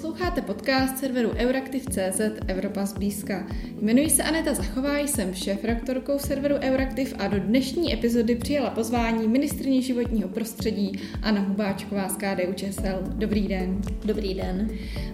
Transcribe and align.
Posloucháte 0.00 0.42
podcast 0.42 0.98
serveru 0.98 1.30
Euraktiv.cz 1.36 2.20
Evropa 2.46 2.86
zblízka. 2.86 3.46
Jmenuji 3.80 4.10
se 4.10 4.22
Aneta 4.22 4.54
Zachová, 4.54 4.98
jsem 4.98 5.34
šéf-redaktorkou 5.34 6.18
serveru 6.18 6.54
Euraktiv 6.54 7.14
a 7.18 7.28
do 7.28 7.38
dnešní 7.38 7.94
epizody 7.94 8.34
přijela 8.34 8.70
pozvání 8.70 9.28
ministrně 9.28 9.82
životního 9.82 10.28
prostředí 10.28 10.92
Anna 11.22 11.40
Hubáčková 11.40 12.08
z 12.08 12.16
KDU 12.16 12.52
ČSL. 12.52 13.02
Dobrý 13.02 13.48
den. 13.48 13.80
Dobrý 14.04 14.34
den. 14.34 14.68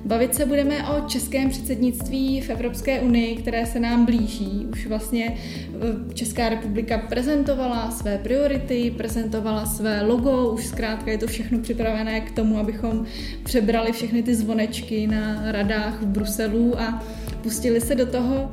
Bavit 0.05 0.35
se 0.35 0.47
budeme 0.47 0.89
o 0.89 1.09
českém 1.09 1.51
předsednictví 1.51 2.41
v 2.41 2.51
Evropské 2.51 3.01
unii, 3.01 3.37
které 3.37 3.67
se 3.67 3.81
nám 3.81 4.07
blíží. 4.07 4.67
Už 4.73 4.87
vlastně 4.87 5.37
eh, 5.37 6.15
Česká 6.15 6.49
republika 6.49 6.99
prezentovala 6.99 7.91
své 7.91 8.19
priority, 8.19 8.95
prezentovala 8.97 9.67
své 9.67 10.03
logo, 10.03 10.51
už 10.51 10.67
zkrátka 10.67 11.11
je 11.11 11.19
to 11.19 11.27
všechno 11.27 11.59
připravené 11.59 12.21
k 12.21 12.31
tomu, 12.31 12.59
abychom 12.59 13.07
přebrali 13.45 13.93
všechny 13.93 14.23
ty 14.23 14.35
zvonečky 14.35 14.76
na 15.07 15.53
radách 15.53 16.03
v 16.03 16.07
Bruselu 16.07 16.81
a 16.81 17.03
pustili 17.43 17.81
se 17.81 17.95
do 17.95 18.07
toho. 18.07 18.51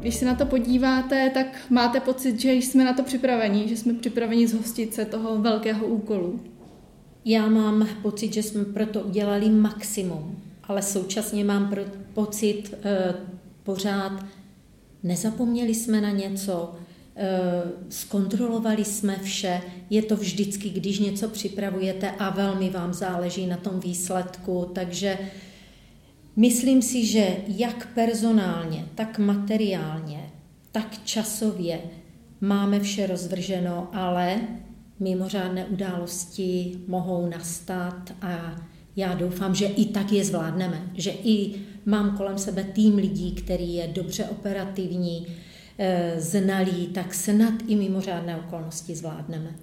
Když 0.00 0.14
se 0.14 0.24
na 0.24 0.34
to 0.34 0.46
podíváte, 0.46 1.30
tak 1.34 1.46
máte 1.70 2.00
pocit, 2.00 2.40
že 2.40 2.52
jsme 2.52 2.84
na 2.84 2.92
to 2.92 3.02
připraveni, 3.02 3.68
že 3.68 3.76
jsme 3.76 3.94
připraveni 3.94 4.48
zhostit 4.48 4.94
se 4.94 5.04
toho 5.04 5.38
velkého 5.38 5.86
úkolu. 5.86 6.40
Já 7.24 7.48
mám 7.48 7.88
pocit, 8.02 8.32
že 8.32 8.42
jsme 8.42 8.64
proto 8.64 9.00
udělali 9.00 9.50
maximum, 9.50 10.42
ale 10.64 10.82
současně 10.82 11.44
mám 11.44 11.74
pocit 12.14 12.74
e, 12.84 13.14
pořád, 13.62 14.24
nezapomněli 15.02 15.74
jsme 15.74 16.00
na 16.00 16.10
něco, 16.10 16.74
Eh, 17.16 17.62
zkontrolovali 17.88 18.84
jsme 18.84 19.18
vše. 19.18 19.62
Je 19.90 20.02
to 20.02 20.16
vždycky, 20.16 20.70
když 20.70 20.98
něco 20.98 21.28
připravujete 21.28 22.10
a 22.10 22.30
velmi 22.30 22.70
vám 22.70 22.94
záleží 22.94 23.46
na 23.46 23.56
tom 23.56 23.80
výsledku, 23.80 24.70
takže 24.74 25.18
myslím 26.36 26.82
si, 26.82 27.06
že 27.06 27.36
jak 27.48 27.88
personálně, 27.94 28.86
tak 28.94 29.18
materiálně, 29.18 30.30
tak 30.72 31.04
časově 31.04 31.80
máme 32.40 32.80
vše 32.80 33.06
rozvrženo, 33.06 33.88
ale 33.92 34.40
mimořádné 35.00 35.64
události 35.64 36.78
mohou 36.86 37.28
nastat 37.28 38.12
a 38.22 38.56
já 38.96 39.14
doufám, 39.14 39.54
že 39.54 39.66
i 39.66 39.84
tak 39.84 40.12
je 40.12 40.24
zvládneme, 40.24 40.90
že 40.94 41.10
i 41.10 41.54
mám 41.86 42.16
kolem 42.16 42.38
sebe 42.38 42.64
tým 42.64 42.96
lidí, 42.96 43.32
který 43.32 43.74
je 43.74 43.88
dobře 43.88 44.24
operativní, 44.24 45.26
znalí, 46.16 46.86
tak 46.86 47.14
snad 47.14 47.54
i 47.68 47.76
mimořádné 47.76 48.36
okolnosti 48.36 48.94
zvládneme. 48.94 49.54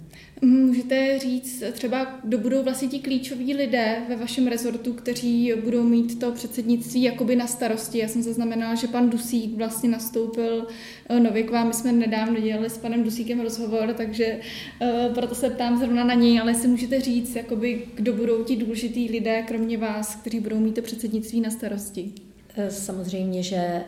Můžete 0.41 1.19
říct 1.19 1.63
třeba, 1.71 2.19
kdo 2.23 2.37
budou 2.37 2.63
vlastně 2.63 2.87
ti 2.87 2.99
klíčoví 2.99 3.53
lidé 3.53 3.97
ve 4.09 4.15
vašem 4.15 4.47
rezortu, 4.47 4.93
kteří 4.93 5.53
budou 5.63 5.83
mít 5.83 6.19
to 6.19 6.31
předsednictví 6.31 7.03
jakoby 7.03 7.35
na 7.35 7.47
starosti. 7.47 7.97
Já 7.97 8.07
jsem 8.07 8.23
zaznamenala, 8.23 8.75
že 8.75 8.87
pan 8.87 9.09
Dusík 9.09 9.57
vlastně 9.57 9.89
nastoupil 9.89 10.67
eh, 11.09 11.19
nově 11.19 11.43
k 11.43 11.51
vám. 11.51 11.67
My 11.67 11.73
jsme 11.73 11.91
nedávno 11.91 12.39
dělali 12.39 12.69
s 12.69 12.77
panem 12.77 13.03
Dusíkem 13.03 13.39
rozhovor, 13.39 13.93
takže 13.93 14.39
uh, 14.81 15.13
proto 15.13 15.35
se 15.35 15.49
ptám 15.49 15.79
zrovna 15.79 16.03
na 16.03 16.13
něj, 16.13 16.39
ale 16.39 16.55
si 16.55 16.67
můžete 16.67 17.01
říct, 17.01 17.35
jakoby, 17.35 17.85
kdo 17.95 18.13
budou 18.13 18.43
ti 18.43 18.55
důležitý 18.55 19.11
lidé, 19.11 19.41
kromě 19.47 19.77
vás, 19.77 20.15
kteří 20.15 20.39
budou 20.39 20.59
mít 20.59 20.75
to 20.75 20.81
předsednictví 20.81 21.41
na 21.41 21.49
starosti. 21.49 22.11
Samozřejmě, 22.69 23.43
že 23.43 23.81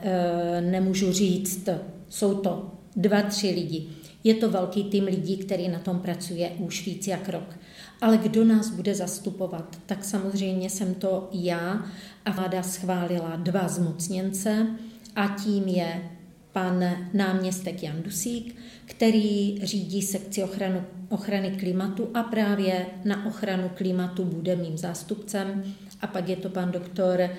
nemůžu 0.61 1.11
říct 1.11 1.69
jsou 2.11 2.35
to 2.35 2.71
dva, 2.95 3.21
tři 3.21 3.47
lidi. 3.47 3.87
Je 4.23 4.33
to 4.33 4.49
velký 4.49 4.83
tým 4.83 5.03
lidí, 5.03 5.37
který 5.37 5.67
na 5.69 5.79
tom 5.79 5.99
pracuje 5.99 6.51
už 6.59 6.85
víc 6.85 7.07
jak 7.07 7.29
rok. 7.29 7.57
Ale 8.01 8.17
kdo 8.17 8.45
nás 8.45 8.69
bude 8.69 8.95
zastupovat? 8.95 9.77
Tak 9.85 10.03
samozřejmě 10.03 10.69
jsem 10.69 10.93
to 10.93 11.29
já 11.31 11.85
a 12.25 12.31
vláda 12.31 12.63
schválila 12.63 13.35
dva 13.35 13.67
zmocněnce 13.67 14.67
a 15.15 15.27
tím 15.27 15.67
je 15.67 16.11
pan 16.51 16.83
náměstek 17.13 17.83
Jan 17.83 18.01
Dusík, 18.03 18.55
který 18.85 19.59
řídí 19.63 20.01
sekci 20.01 20.44
ochranu, 20.44 20.83
ochrany 21.09 21.51
klimatu 21.51 22.09
a 22.13 22.23
právě 22.23 22.85
na 23.05 23.25
ochranu 23.25 23.69
klimatu 23.75 24.23
bude 24.23 24.55
mým 24.55 24.77
zástupcem. 24.77 25.63
A 26.01 26.07
pak 26.07 26.29
je 26.29 26.35
to 26.35 26.50
pan 26.50 26.71
doktor 26.71 27.29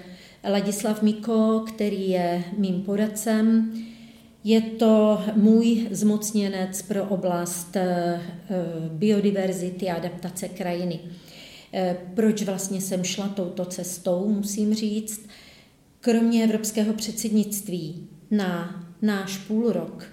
Ladislav 0.50 1.02
Miko, 1.02 1.64
který 1.68 2.08
je 2.08 2.44
mým 2.58 2.82
poradcem. 2.82 3.72
Je 4.44 4.60
to 4.60 5.22
můj 5.34 5.88
zmocněnec 5.90 6.82
pro 6.82 7.04
oblast 7.04 7.76
eh, 7.76 8.20
biodiverzity 8.88 9.90
a 9.90 9.96
adaptace 9.96 10.48
krajiny. 10.48 11.00
Eh, 11.74 11.96
proč 12.14 12.42
vlastně 12.42 12.80
jsem 12.80 13.04
šla 13.04 13.28
touto 13.28 13.64
cestou, 13.64 14.28
musím 14.28 14.74
říct. 14.74 15.28
Kromě 16.00 16.44
evropského 16.44 16.94
předsednictví 16.94 18.08
na 18.30 18.84
náš 19.02 19.38
půlrok 19.38 20.04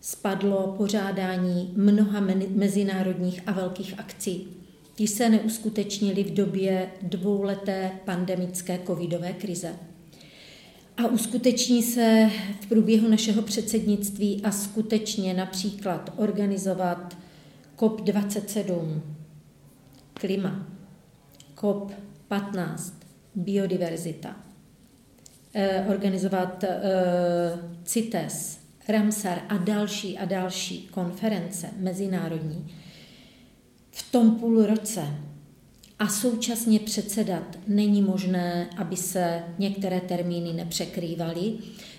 spadlo 0.00 0.74
pořádání 0.76 1.72
mnoha 1.76 2.20
mezinárodních 2.54 3.42
a 3.46 3.52
velkých 3.52 3.98
akcí. 3.98 4.48
Ty 4.94 5.06
se 5.06 5.28
neuskutečnily 5.28 6.24
v 6.24 6.34
době 6.34 6.90
dvouleté 7.02 7.90
pandemické 8.04 8.78
covidové 8.86 9.32
krize 9.32 9.74
a 10.98 11.06
uskuteční 11.06 11.82
se 11.82 12.30
v 12.60 12.66
průběhu 12.66 13.08
našeho 13.08 13.42
předsednictví 13.42 14.42
a 14.44 14.50
skutečně 14.50 15.34
například 15.34 16.12
organizovat 16.16 17.16
COP27 17.78 19.00
klima, 20.14 20.66
COP15 21.56 22.92
biodiverzita, 23.34 24.36
eh, 25.54 25.84
organizovat 25.88 26.64
eh, 26.64 26.80
CITES, 27.84 28.58
Ramsar 28.88 29.38
a 29.48 29.56
další 29.56 30.18
a 30.18 30.24
další 30.24 30.86
konference 30.86 31.70
mezinárodní. 31.76 32.74
V 33.90 34.12
tom 34.12 34.36
půl 34.36 34.66
roce 34.66 35.06
a 35.98 36.08
současně 36.08 36.80
předsedat 36.80 37.58
není 37.66 38.02
možné, 38.02 38.70
aby 38.76 38.96
se 38.96 39.42
některé 39.58 40.00
termíny 40.00 40.52
nepřekrývaly. 40.52 41.52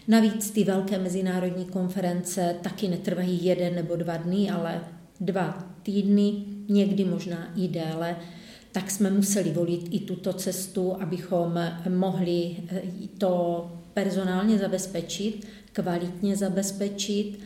Navíc 0.08 0.52
ty 0.52 0.64
velké 0.64 0.98
mezinárodní 0.98 1.66
konference 1.66 2.56
taky 2.62 2.88
netrvají 2.88 3.46
jeden 3.46 3.76
nebo 3.76 3.96
dva 3.96 4.18
dny, 4.18 4.50
ale 4.50 4.82
dva 5.22 5.64
týdny, 5.84 6.34
někdy 6.70 7.06
možná 7.06 7.54
i 7.56 7.68
déle, 7.68 8.16
tak 8.72 8.92
jsme 8.92 9.10
museli 9.10 9.52
volit 9.52 9.88
i 9.92 10.00
tuto 10.00 10.34
cestu, 10.34 11.02
abychom 11.02 11.60
mohli 11.90 12.56
to 13.18 13.66
personálně 13.94 14.58
zabezpečit, 14.58 15.48
kvalitně 15.74 16.36
zabezpečit 16.36 17.40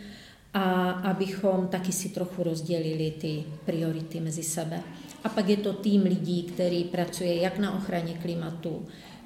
a 0.53 0.91
abychom 0.91 1.67
taky 1.67 1.91
si 1.91 2.09
trochu 2.09 2.43
rozdělili 2.43 3.13
ty 3.21 3.43
priority 3.65 4.19
mezi 4.19 4.43
sebe. 4.43 4.83
A 5.23 5.29
pak 5.29 5.49
je 5.49 5.57
to 5.57 5.73
tým 5.73 6.01
lidí, 6.03 6.43
který 6.43 6.83
pracuje 6.83 7.35
jak 7.35 7.59
na 7.59 7.77
ochraně 7.77 8.13
klimatu, 8.13 8.85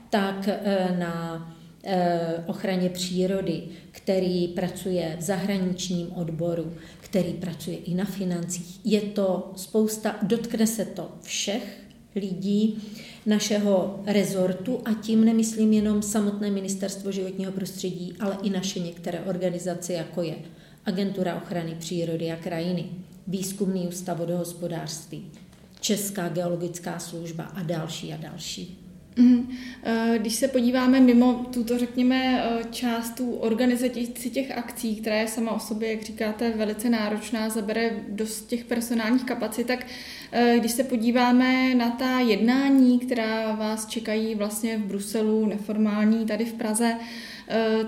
tak 0.09 0.47
eh, 0.47 0.95
na 0.99 1.47
eh, 1.83 2.43
ochraně 2.45 2.89
přírody, 2.89 3.63
který 3.91 4.47
pracuje 4.47 5.15
v 5.19 5.21
zahraničním 5.21 6.11
odboru, 6.13 6.73
který 7.01 7.33
pracuje 7.33 7.77
i 7.77 7.93
na 7.93 8.05
financích. 8.05 8.79
Je 8.83 9.01
to 9.01 9.51
spousta, 9.55 10.15
dotkne 10.21 10.67
se 10.67 10.85
to 10.85 11.11
všech 11.21 11.79
lidí 12.15 12.83
našeho 13.25 14.03
rezortu 14.05 14.81
a 14.85 14.93
tím 14.93 15.25
nemyslím 15.25 15.73
jenom 15.73 16.01
samotné 16.01 16.51
ministerstvo 16.51 17.11
životního 17.11 17.51
prostředí, 17.51 18.13
ale 18.19 18.37
i 18.43 18.49
naše 18.49 18.79
některé 18.79 19.19
organizace, 19.19 19.93
jako 19.93 20.21
je 20.21 20.35
Agentura 20.85 21.35
ochrany 21.35 21.75
přírody 21.79 22.31
a 22.31 22.35
krajiny, 22.35 22.85
Výzkumný 23.27 23.87
ústav 23.87 24.17
vodohospodářství, 24.17 25.31
Česká 25.79 26.29
geologická 26.29 26.99
služba 26.99 27.43
a 27.43 27.63
další 27.63 28.13
a 28.13 28.17
další. 28.17 28.87
Mhm. 29.17 29.49
Eh, 29.83 30.19
když 30.19 30.35
se 30.35 30.47
podíváme 30.47 30.99
mimo 30.99 31.45
tuto, 31.53 31.77
řekněme, 31.77 32.43
eh, 32.43 32.63
část 32.71 33.09
tu 33.09 33.35
organizaci 33.35 34.29
těch 34.29 34.57
akcí, 34.57 34.95
která 34.95 35.15
je 35.15 35.27
sama 35.27 35.51
o 35.51 35.59
sobě, 35.59 35.91
jak 35.91 36.03
říkáte, 36.03 36.51
velice 36.51 36.89
náročná, 36.89 37.49
zabere 37.49 37.91
dost 38.09 38.47
těch 38.47 38.65
personálních 38.65 39.23
kapacit, 39.23 39.67
tak 39.67 39.85
eh, 40.31 40.55
když 40.59 40.71
se 40.71 40.83
podíváme 40.83 41.75
na 41.75 41.89
ta 41.89 42.19
jednání, 42.19 42.99
která 42.99 43.55
vás 43.55 43.85
čekají 43.85 44.35
vlastně 44.35 44.77
v 44.77 44.85
Bruselu, 44.85 45.45
neformální, 45.45 46.25
tady 46.25 46.45
v 46.45 46.53
Praze, 46.53 46.95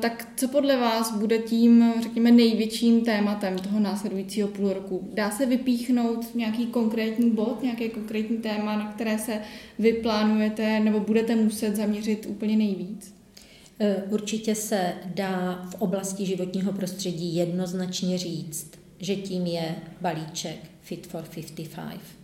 tak 0.01 0.27
co 0.35 0.47
podle 0.47 0.77
vás 0.77 1.17
bude 1.17 1.37
tím, 1.37 1.93
řekněme, 2.01 2.31
největším 2.31 3.01
tématem 3.01 3.57
toho 3.57 3.79
následujícího 3.79 4.47
půl 4.47 4.73
roku? 4.73 5.09
Dá 5.13 5.31
se 5.31 5.45
vypíchnout 5.45 6.35
nějaký 6.35 6.65
konkrétní 6.65 7.29
bod, 7.31 7.63
nějaké 7.63 7.89
konkrétní 7.89 8.37
téma, 8.37 8.75
na 8.75 8.91
které 8.91 9.19
se 9.19 9.41
vy 9.79 9.93
plánujete 9.93 10.79
nebo 10.79 10.99
budete 10.99 11.35
muset 11.35 11.75
zaměřit 11.75 12.25
úplně 12.29 12.57
nejvíc? 12.57 13.13
Eh, 13.79 14.03
určitě 14.09 14.55
se 14.55 14.93
dá 15.05 15.67
v 15.71 15.81
oblasti 15.81 16.25
životního 16.25 16.73
prostředí 16.73 17.35
jednoznačně 17.35 18.17
říct, 18.17 18.71
že 18.99 19.15
tím 19.15 19.45
je 19.45 19.75
balíček 20.01 20.59
Fit 20.81 21.07
for 21.07 21.23
55. 21.23 22.18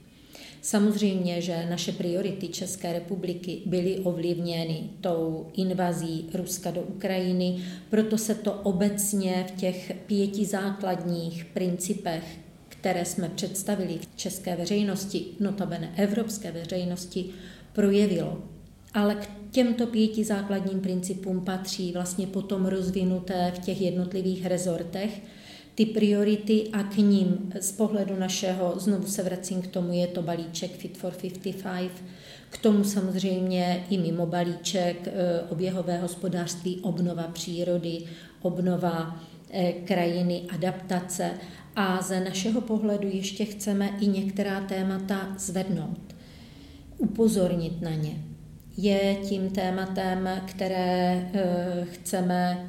Samozřejmě, 0.66 1.42
že 1.42 1.68
naše 1.70 1.92
priority 1.92 2.48
České 2.48 2.94
republiky 2.94 3.62
byly 3.66 4.00
ovlivněny 4.00 4.90
tou 5.02 5.48
invazí 5.54 6.30
Ruska 6.34 6.72
do 6.72 6.82
Ukrajiny, 6.82 7.58
proto 7.90 8.18
se 8.18 8.36
to 8.36 8.54
obecně 8.54 9.46
v 9.48 9.52
těch 9.52 9.92
pěti 10.08 10.46
základních 10.46 11.46
principech, 11.46 12.24
které 12.70 13.06
jsme 13.06 13.30
představili 13.30 13.98
v 13.98 14.08
české 14.16 14.56
veřejnosti, 14.56 15.26
notabene 15.40 15.94
evropské 15.96 16.52
veřejnosti, 16.52 17.26
projevilo. 17.74 18.44
Ale 18.94 19.16
k 19.16 19.30
těmto 19.52 19.88
pěti 19.88 20.24
základním 20.24 20.80
principům 20.80 21.42
patří 21.42 21.92
vlastně 21.92 22.28
potom 22.28 22.66
rozvinuté 22.66 23.52
v 23.56 23.60
těch 23.60 23.82
jednotlivých 23.82 24.46
rezortech 24.46 25.22
ty 25.76 25.86
priority 25.86 26.70
a 26.74 26.84
k 26.84 26.98
ním 26.98 27.54
z 27.60 27.72
pohledu 27.72 28.16
našeho, 28.20 28.74
znovu 28.78 29.08
se 29.08 29.24
vracím 29.24 29.62
k 29.62 29.68
tomu, 29.68 29.94
je 29.94 30.08
to 30.08 30.22
balíček 30.22 30.72
Fit 30.72 30.98
for 30.98 31.14
55, 31.14 31.92
k 32.50 32.58
tomu 32.58 32.84
samozřejmě 32.84 33.86
i 33.90 33.98
mimo 33.98 34.26
balíček 34.26 35.08
eh, 35.08 35.42
oběhové 35.50 35.98
hospodářství, 35.98 36.80
obnova 36.82 37.24
přírody, 37.24 38.04
obnova 38.42 39.22
eh, 39.52 39.72
krajiny, 39.72 40.42
adaptace 40.50 41.32
a 41.76 42.02
ze 42.02 42.20
našeho 42.20 42.62
pohledu 42.62 43.08
ještě 43.12 43.46
chceme 43.46 43.90
i 44.00 44.08
některá 44.08 44.62
témata 44.62 45.36
zvednout, 45.38 46.16
upozornit 46.98 47.82
na 47.82 47.92
ně. 47.92 48.24
Je 48.78 49.16
tím 49.16 49.50
tématem, 49.50 50.30
které 50.46 51.30
eh, 51.34 51.86
chceme 51.92 52.68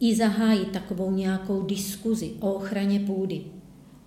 i 0.00 0.16
zahájit 0.16 0.70
takovou 0.70 1.10
nějakou 1.10 1.62
diskuzi 1.62 2.30
o 2.40 2.52
ochraně 2.52 3.00
půdy. 3.00 3.40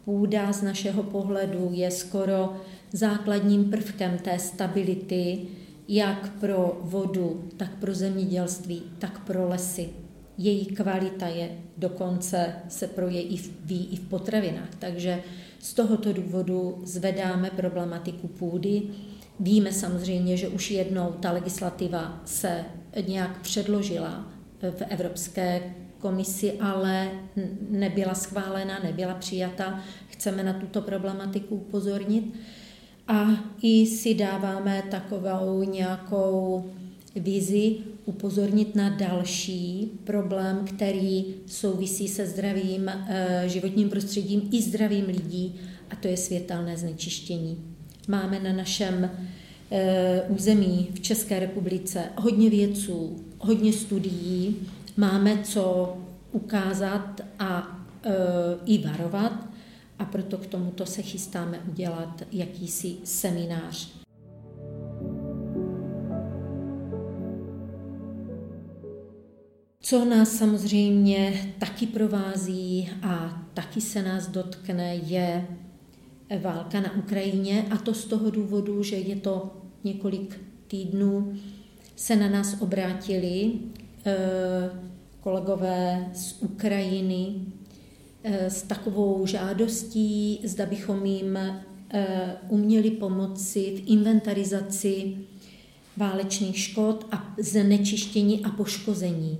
Půda 0.05 0.53
z 0.53 0.61
našeho 0.61 1.03
pohledu 1.03 1.69
je 1.71 1.91
skoro 1.91 2.53
základním 2.93 3.65
prvkem 3.65 4.17
té 4.17 4.39
stability, 4.39 5.41
jak 5.87 6.31
pro 6.39 6.79
vodu, 6.81 7.49
tak 7.57 7.75
pro 7.75 7.93
zemědělství, 7.95 8.83
tak 8.99 9.25
pro 9.25 9.49
lesy. 9.49 9.89
Její 10.37 10.65
kvalita 10.65 11.27
je 11.27 11.49
dokonce 11.77 12.53
se 12.69 12.87
projeví 12.87 13.89
i 13.91 13.95
v 13.95 14.07
potravinách. 14.09 14.75
Takže 14.79 15.23
z 15.59 15.73
tohoto 15.73 16.13
důvodu 16.13 16.81
zvedáme 16.83 17.49
problematiku 17.49 18.27
půdy. 18.27 18.81
Víme 19.39 19.71
samozřejmě, 19.71 20.37
že 20.37 20.47
už 20.47 20.71
jednou 20.71 21.11
ta 21.19 21.31
legislativa 21.31 22.21
se 22.25 22.65
nějak 23.07 23.41
předložila 23.41 24.38
v 24.61 24.81
Evropské 24.89 25.73
komisi, 25.99 26.53
ale 26.59 27.11
nebyla 27.69 28.13
schválena, 28.15 28.79
nebyla 28.83 29.13
přijata. 29.13 29.83
Chceme 30.07 30.43
na 30.43 30.53
tuto 30.53 30.81
problematiku 30.81 31.55
upozornit. 31.55 32.33
A 33.07 33.27
i 33.61 33.85
si 33.85 34.13
dáváme 34.13 34.83
takovou 34.91 35.63
nějakou 35.63 36.65
vizi 37.15 37.75
upozornit 38.05 38.75
na 38.75 38.89
další 38.89 39.91
problém, 40.03 40.65
který 40.65 41.25
souvisí 41.45 42.07
se 42.07 42.25
zdravým 42.25 42.89
eh, 42.89 43.43
životním 43.47 43.89
prostředím 43.89 44.49
i 44.51 44.61
zdravím 44.61 45.05
lidí, 45.05 45.55
a 45.89 45.95
to 45.95 46.07
je 46.07 46.17
světelné 46.17 46.77
znečištění. 46.77 47.57
Máme 48.07 48.39
na 48.39 48.53
našem 48.53 49.11
eh, 49.71 50.21
území 50.27 50.89
v 50.93 50.99
České 50.99 51.39
republice 51.39 52.03
hodně 52.15 52.49
vědců, 52.49 53.28
hodně 53.39 53.73
studií, 53.73 54.55
máme 54.97 55.37
co 55.43 55.97
ukázat 56.31 57.21
a 57.39 57.79
e, 58.03 58.11
i 58.65 58.87
varovat. 58.87 59.49
A 59.99 60.05
proto 60.05 60.37
k 60.37 60.47
tomuto 60.47 60.85
se 60.85 61.01
chystáme 61.01 61.59
udělat 61.69 62.23
jakýsi 62.31 62.95
seminář. 63.03 63.99
Co 69.81 70.05
nás 70.05 70.31
samozřejmě 70.31 71.53
taky 71.59 71.87
provází 71.87 72.89
a 73.03 73.43
taky 73.53 73.81
se 73.81 74.03
nás 74.03 74.27
dotkne, 74.27 74.95
je 74.95 75.47
válka 76.41 76.81
na 76.81 76.95
Ukrajině. 76.95 77.65
A 77.71 77.77
to 77.77 77.93
z 77.93 78.05
toho 78.05 78.29
důvodu, 78.29 78.83
že 78.83 78.95
je 78.95 79.15
to 79.15 79.57
několik 79.83 80.41
týdnů 80.67 81.33
se 81.99 82.15
na 82.15 82.29
nás 82.29 82.55
obrátili 82.61 83.51
Eh, 84.05 84.69
kolegové 85.19 86.09
z 86.13 86.35
Ukrajiny 86.41 87.35
eh, 88.23 88.49
s 88.49 88.61
takovou 88.61 89.25
žádostí, 89.25 90.39
zda 90.43 90.65
bychom 90.65 91.05
jim 91.05 91.37
eh, 91.37 92.37
uměli 92.49 92.91
pomoci 92.91 93.59
v 93.59 93.89
inventarizaci 93.89 95.17
válečných 95.97 96.57
škod 96.59 97.07
a 97.11 97.35
znečištění 97.39 98.45
a 98.45 98.49
poškození 98.49 99.37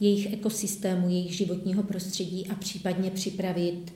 jejich 0.00 0.32
ekosystému, 0.32 1.08
jejich 1.08 1.32
životního 1.36 1.82
prostředí 1.82 2.46
a 2.46 2.54
případně 2.54 3.10
připravit 3.10 3.92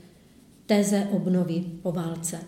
téze 0.66 1.08
obnovy 1.12 1.64
po 1.82 1.92
válce. 1.92 2.40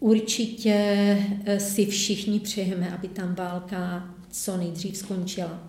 Určitě 0.00 1.18
si 1.58 1.86
všichni 1.86 2.40
přejeme, 2.40 2.90
aby 2.90 3.08
tam 3.08 3.34
válka 3.34 4.15
co 4.42 4.56
nejdřív 4.56 4.96
skončila. 4.96 5.62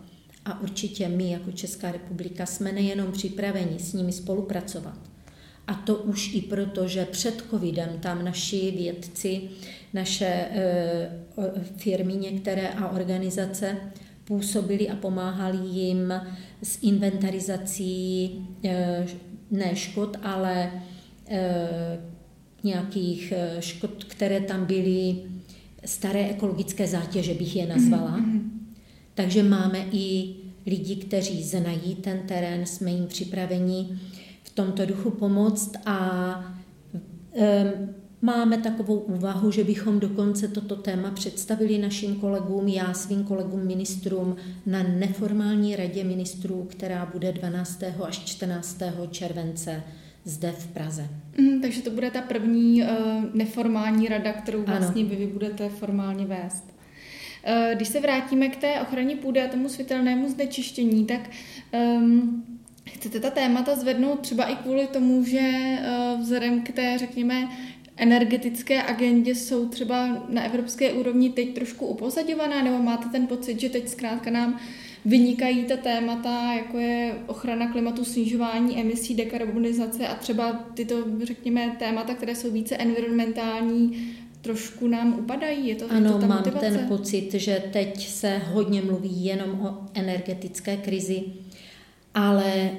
A 0.46 0.62
určitě 0.62 1.08
my 1.10 1.32
jako 1.32 1.52
Česká 1.52 1.92
republika 1.92 2.46
jsme 2.46 2.72
nejenom 2.72 3.12
připraveni 3.12 3.80
s 3.80 3.94
nimi 3.94 4.12
spolupracovat, 4.12 5.00
a 5.68 5.74
to 5.74 5.96
už 5.96 6.34
i 6.34 6.42
proto, 6.42 6.88
že 6.88 7.06
před 7.06 7.44
covidem 7.50 7.90
tam 8.00 8.26
naši 8.26 8.72
vědci, 8.72 9.42
naše 9.94 10.26
e, 10.26 11.10
firmy 11.78 12.14
některé 12.14 12.70
a 12.70 12.90
organizace 12.90 13.78
působili 14.24 14.90
a 14.90 14.96
pomáhali 14.96 15.58
jim 15.68 16.14
s 16.64 16.80
inventarizací 16.82 18.32
e, 18.64 19.06
ne 19.52 19.76
škod, 19.76 20.18
ale 20.24 20.72
e, 21.30 21.60
nějakých 22.64 23.34
škod, 23.60 24.04
které 24.04 24.42
tam 24.42 24.66
byly 24.66 25.16
staré 25.86 26.30
ekologické 26.30 26.88
zátěže, 26.88 27.34
bych 27.34 27.56
je 27.56 27.68
nazvala. 27.68 28.18
Mm-hmm. 28.18 28.37
Takže 29.18 29.44
máme 29.44 29.86
i 29.92 30.36
lidi, 30.66 30.96
kteří 30.96 31.44
znají 31.44 31.96
ten 31.96 32.20
terén, 32.20 32.66
jsme 32.66 32.92
jim 32.92 33.08
připraveni 33.08 34.00
v 34.44 34.50
tomto 34.50 34.86
duchu 34.86 35.12
pomoct 35.12 35.76
a 35.86 36.30
um, 36.94 37.90
máme 38.22 38.58
takovou 38.58 38.98
úvahu, 38.98 39.52
že 39.52 39.64
bychom 39.64 40.00
dokonce 40.00 40.48
toto 40.48 40.76
téma 40.76 41.12
představili 41.12 41.78
našim 41.78 42.16
kolegům, 42.16 42.68
já 42.68 42.94
svým 42.94 43.24
kolegům 43.24 43.66
ministrům 43.66 44.36
na 44.66 44.84
neformální 44.84 45.76
radě 45.76 46.04
ministrů, 46.04 46.68
která 46.70 47.06
bude 47.14 47.32
12. 47.32 47.84
až 48.04 48.20
14. 48.20 48.82
července 49.12 49.84
zde 50.26 50.52
v 50.52 50.68
Praze. 50.68 51.08
Mm, 51.38 51.62
takže 51.62 51.82
to 51.82 51.92
bude 51.92 52.12
ta 52.12 52.22
první 52.22 52.84
uh, 52.84 52.90
neformální 53.34 54.08
rada, 54.08 54.34
kterou 54.34 54.64
vlastně 54.64 55.02
ano. 55.02 55.16
vy 55.16 55.28
budete 55.28 55.70
formálně 55.70 56.26
vést. 56.26 56.77
Eh, 57.44 57.72
když 57.76 57.88
se 57.88 58.00
vrátíme 58.00 58.50
k 58.50 58.56
té 58.56 58.82
ochraně 58.82 59.16
půdy 59.16 59.42
a 59.42 59.48
tomu 59.48 59.70
světelnému 59.70 60.30
znečištění, 60.30 61.06
tak 61.06 61.30
um, 61.74 62.46
chcete 62.86 63.20
ta 63.20 63.30
témata 63.30 63.76
zvednout 63.76 64.20
třeba 64.20 64.44
i 64.44 64.56
kvůli 64.56 64.88
tomu, 64.88 65.24
že 65.24 65.52
uh, 65.80 66.22
vzhledem 66.22 66.62
k 66.62 66.72
té, 66.72 66.98
řekněme, 66.98 67.50
energetické 67.98 68.84
agendě 68.84 69.36
jsou 69.36 69.70
třeba 69.70 70.26
na 70.30 70.44
evropské 70.44 70.94
úrovni 70.94 71.30
teď 71.30 71.54
trošku 71.54 71.86
upozadovaná, 71.86 72.64
nebo 72.64 72.78
máte 72.78 73.10
ten 73.10 73.28
pocit, 73.28 73.60
že 73.60 73.70
teď 73.70 73.90
zkrátka 73.90 74.32
nám 74.32 74.60
vynikají 75.06 75.64
ta 75.64 75.78
témata, 75.78 76.54
jako 76.54 76.78
je 76.78 77.16
ochrana 77.28 77.72
klimatu, 77.72 78.06
snižování 78.06 78.82
emisí, 78.82 79.16
dekarbonizace 79.16 80.08
a 80.08 80.16
třeba 80.16 80.54
tyto, 80.74 80.96
řekněme, 81.24 81.76
témata, 81.80 82.14
které 82.14 82.36
jsou 82.36 82.52
více 82.52 82.78
environmentální, 82.78 84.16
trošku 84.48 84.88
nám 84.88 85.20
upadají? 85.20 85.68
Je 85.68 85.76
to, 85.76 85.92
ano, 85.92 86.08
je 86.08 86.14
to 86.14 86.20
ta 86.20 86.28
mám 86.28 86.38
motivace? 86.38 86.70
ten 86.70 86.88
pocit, 86.88 87.34
že 87.34 87.64
teď 87.74 88.08
se 88.08 88.38
hodně 88.38 88.82
mluví 88.82 89.26
jenom 89.26 89.62
o 89.62 89.78
energetické 89.94 90.78
krizi, 90.78 91.24
ale 92.14 92.72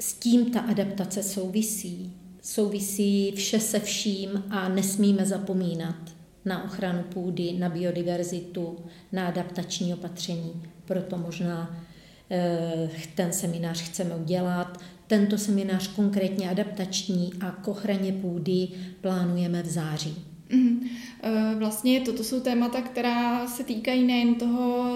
s 0.00 0.12
tím 0.14 0.50
ta 0.50 0.60
adaptace 0.60 1.22
souvisí. 1.22 2.12
Souvisí 2.42 3.32
vše 3.36 3.60
se 3.60 3.80
vším 3.80 4.44
a 4.50 4.68
nesmíme 4.68 5.26
zapomínat 5.26 5.96
na 6.44 6.64
ochranu 6.64 7.02
půdy, 7.02 7.52
na 7.52 7.68
biodiverzitu, 7.68 8.76
na 9.12 9.26
adaptační 9.26 9.94
opatření. 9.94 10.62
Proto 10.84 11.18
možná 11.18 11.84
eh, 12.30 12.90
ten 13.14 13.32
seminář 13.32 13.82
chceme 13.82 14.14
udělat. 14.14 14.80
Tento 15.06 15.38
seminář 15.38 15.88
konkrétně 15.88 16.50
adaptační 16.50 17.32
a 17.40 17.50
k 17.50 17.68
ochraně 17.68 18.12
půdy 18.12 18.68
plánujeme 19.00 19.62
v 19.62 19.66
září. 19.66 20.33
Mm, 20.52 20.88
vlastně 21.58 22.00
toto 22.00 22.24
jsou 22.24 22.40
témata, 22.40 22.80
která 22.80 23.46
se 23.46 23.64
týkají 23.64 24.04
nejen 24.04 24.34
toho 24.34 24.94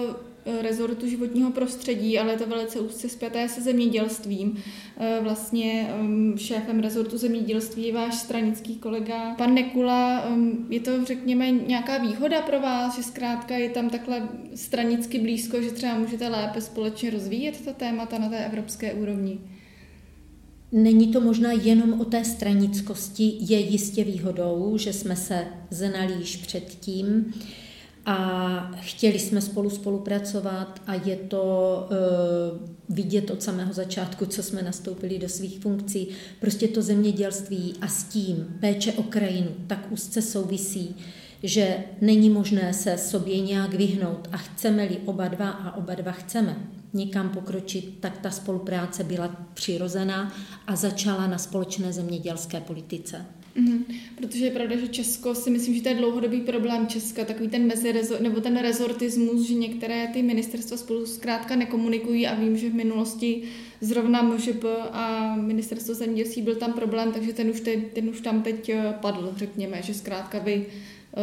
rezortu 0.61 1.07
životního 1.07 1.51
prostředí, 1.51 2.19
ale 2.19 2.31
je 2.31 2.37
to 2.37 2.45
velice 2.45 2.79
úzce 2.79 3.09
zpěté 3.09 3.49
se 3.49 3.61
zemědělstvím. 3.61 4.57
Vlastně 5.21 5.89
šéfem 6.35 6.79
rezortu 6.79 7.17
zemědělství 7.17 7.87
je 7.87 7.93
váš 7.93 8.15
stranický 8.15 8.75
kolega 8.75 9.35
pan 9.35 9.53
Nekula. 9.53 10.23
Je 10.69 10.79
to, 10.79 11.05
řekněme, 11.05 11.51
nějaká 11.51 11.97
výhoda 11.97 12.41
pro 12.41 12.59
vás, 12.59 12.95
že 12.95 13.03
zkrátka 13.03 13.55
je 13.55 13.69
tam 13.69 13.89
takhle 13.89 14.29
stranicky 14.55 15.19
blízko, 15.19 15.61
že 15.61 15.71
třeba 15.71 15.97
můžete 15.97 16.27
lépe 16.27 16.61
společně 16.61 17.09
rozvíjet 17.09 17.65
ta 17.65 17.73
témata 17.73 18.17
na 18.17 18.29
té 18.29 18.45
evropské 18.45 18.93
úrovni? 18.93 19.39
Není 20.71 21.07
to 21.07 21.21
možná 21.21 21.51
jenom 21.51 22.01
o 22.01 22.05
té 22.05 22.25
stranickosti, 22.25 23.37
je 23.39 23.59
jistě 23.59 24.03
výhodou, 24.03 24.77
že 24.77 24.93
jsme 24.93 25.15
se 25.15 25.45
znali 25.69 26.13
již 26.19 26.35
předtím 26.37 27.33
a 28.05 28.71
chtěli 28.81 29.19
jsme 29.19 29.41
spolu 29.41 29.69
spolupracovat 29.69 30.81
a 30.87 30.93
je 30.93 31.15
to 31.15 31.87
uh, 31.91 32.95
vidět 32.95 33.31
od 33.31 33.43
samého 33.43 33.73
začátku, 33.73 34.25
co 34.25 34.43
jsme 34.43 34.61
nastoupili 34.61 35.19
do 35.19 35.29
svých 35.29 35.59
funkcí. 35.59 36.07
Prostě 36.39 36.67
to 36.67 36.81
zemědělství 36.81 37.73
a 37.81 37.87
s 37.87 38.03
tím 38.03 38.57
péče 38.59 38.93
o 38.93 39.03
krajinu 39.03 39.49
tak 39.67 39.91
úzce 39.91 40.21
souvisí, 40.21 40.95
že 41.43 41.77
není 42.01 42.29
možné 42.29 42.73
se 42.73 42.97
sobě 42.97 43.39
nějak 43.41 43.73
vyhnout 43.73 44.29
a 44.31 44.37
chceme-li 44.37 44.97
oba 45.05 45.27
dva 45.27 45.49
a 45.49 45.77
oba 45.77 45.95
dva 45.95 46.11
chceme 46.11 46.78
někam 46.93 47.29
pokročit, 47.29 47.99
tak 47.99 48.17
ta 48.17 48.31
spolupráce 48.31 49.03
byla 49.03 49.27
přirozená 49.53 50.33
a 50.67 50.75
začala 50.75 51.27
na 51.27 51.37
společné 51.37 51.93
zemědělské 51.93 52.61
politice. 52.61 53.25
Mm-hmm. 53.57 53.95
Protože 54.15 54.45
je 54.45 54.51
pravda, 54.51 54.77
že 54.77 54.87
Česko 54.87 55.35
si 55.35 55.49
myslím, 55.49 55.75
že 55.75 55.81
to 55.81 55.89
je 55.89 55.95
dlouhodobý 55.95 56.41
problém 56.41 56.87
Česka, 56.87 57.25
takový 57.25 57.49
ten 57.49 57.67
mezirezor, 57.67 58.21
nebo 58.21 58.41
ten 58.41 58.57
rezortismus, 58.57 59.47
že 59.47 59.53
některé 59.53 60.07
ty 60.07 60.23
ministerstva 60.23 60.77
spolu 60.77 61.05
zkrátka 61.05 61.55
nekomunikují 61.55 62.27
a 62.27 62.35
vím, 62.35 62.57
že 62.57 62.69
v 62.69 62.73
minulosti 62.73 63.43
zrovna 63.81 64.21
MŽP 64.21 64.63
a 64.91 65.35
ministerstvo 65.35 65.93
zemědělství 65.93 66.41
byl 66.41 66.55
tam 66.55 66.73
problém, 66.73 67.11
takže 67.11 67.33
ten 67.33 67.49
už, 67.49 67.61
te, 67.61 67.77
ten 67.77 68.09
už 68.09 68.21
tam 68.21 68.41
teď 68.41 68.69
eh, 68.69 68.93
padl, 69.01 69.33
řekněme, 69.35 69.81
že 69.81 69.93
zkrátka 69.93 70.39
vy 70.39 70.65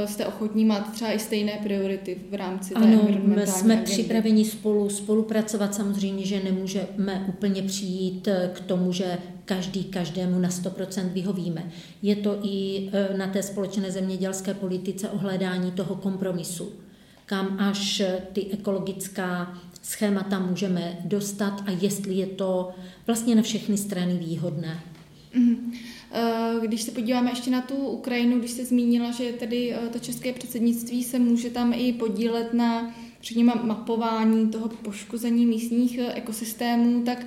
jste 0.07 0.27
ochotní 0.27 0.65
mít 0.65 0.93
třeba 0.93 1.13
i 1.13 1.19
stejné 1.19 1.53
priority 1.63 2.21
v 2.31 2.35
rámci 2.35 2.75
té 2.75 2.81
Ano, 2.81 3.09
my 3.23 3.47
jsme 3.47 3.75
agendy. 3.75 3.93
připraveni 3.93 4.45
spolu 4.45 4.89
spolupracovat. 4.89 5.75
Samozřejmě, 5.75 6.27
že 6.27 6.43
nemůžeme 6.45 7.25
úplně 7.29 7.63
přijít 7.63 8.29
eh, 8.29 8.51
k 8.55 8.61
tomu, 8.61 8.93
že 8.93 9.19
každý 9.45 9.85
každému 9.85 10.39
na 10.39 10.49
100% 10.49 11.09
vyhovíme. 11.13 11.71
Je 12.03 12.17
to 12.17 12.39
i 12.43 12.89
eh, 12.93 13.17
na 13.17 13.27
té 13.27 13.43
společné 13.43 13.91
zemědělské 13.93 14.55
politice 14.55 15.09
ohledání 15.11 15.71
toho 15.71 15.95
kompromisu, 15.95 16.73
kam 17.27 17.57
až 17.61 18.03
ty 18.33 18.47
ekologická 18.51 19.59
schémata 19.83 20.39
můžeme 20.39 20.99
dostat 21.05 21.63
a 21.67 21.71
jestli 21.81 22.15
je 22.15 22.27
to 22.27 22.71
vlastně 23.07 23.35
na 23.35 23.43
všechny 23.43 23.77
strany 23.79 24.15
výhodné. 24.15 24.81
Mm-hmm. 25.39 25.57
Eh, 26.19 26.67
když 26.67 26.83
se 26.83 26.91
podíváme 26.91 27.31
ještě 27.31 27.51
na 27.51 27.61
tu 27.61 27.75
Ukrajinu, 27.75 28.39
když 28.39 28.51
se 28.51 28.65
zmínila, 28.65 29.11
že 29.11 29.33
tedy 29.33 29.73
eh, 29.73 29.89
to 29.89 29.99
české 29.99 30.33
předsednictví 30.33 31.05
se 31.05 31.19
může 31.19 31.51
tam 31.51 31.73
i 31.77 31.93
podílet 31.93 32.55
na 32.55 32.95
řekněme, 33.23 33.53
mapování 33.63 34.51
toho 34.51 34.69
poškození 34.69 35.47
místních 35.47 35.99
eh, 35.99 36.13
ekosystémů, 36.15 37.03
tak 37.03 37.27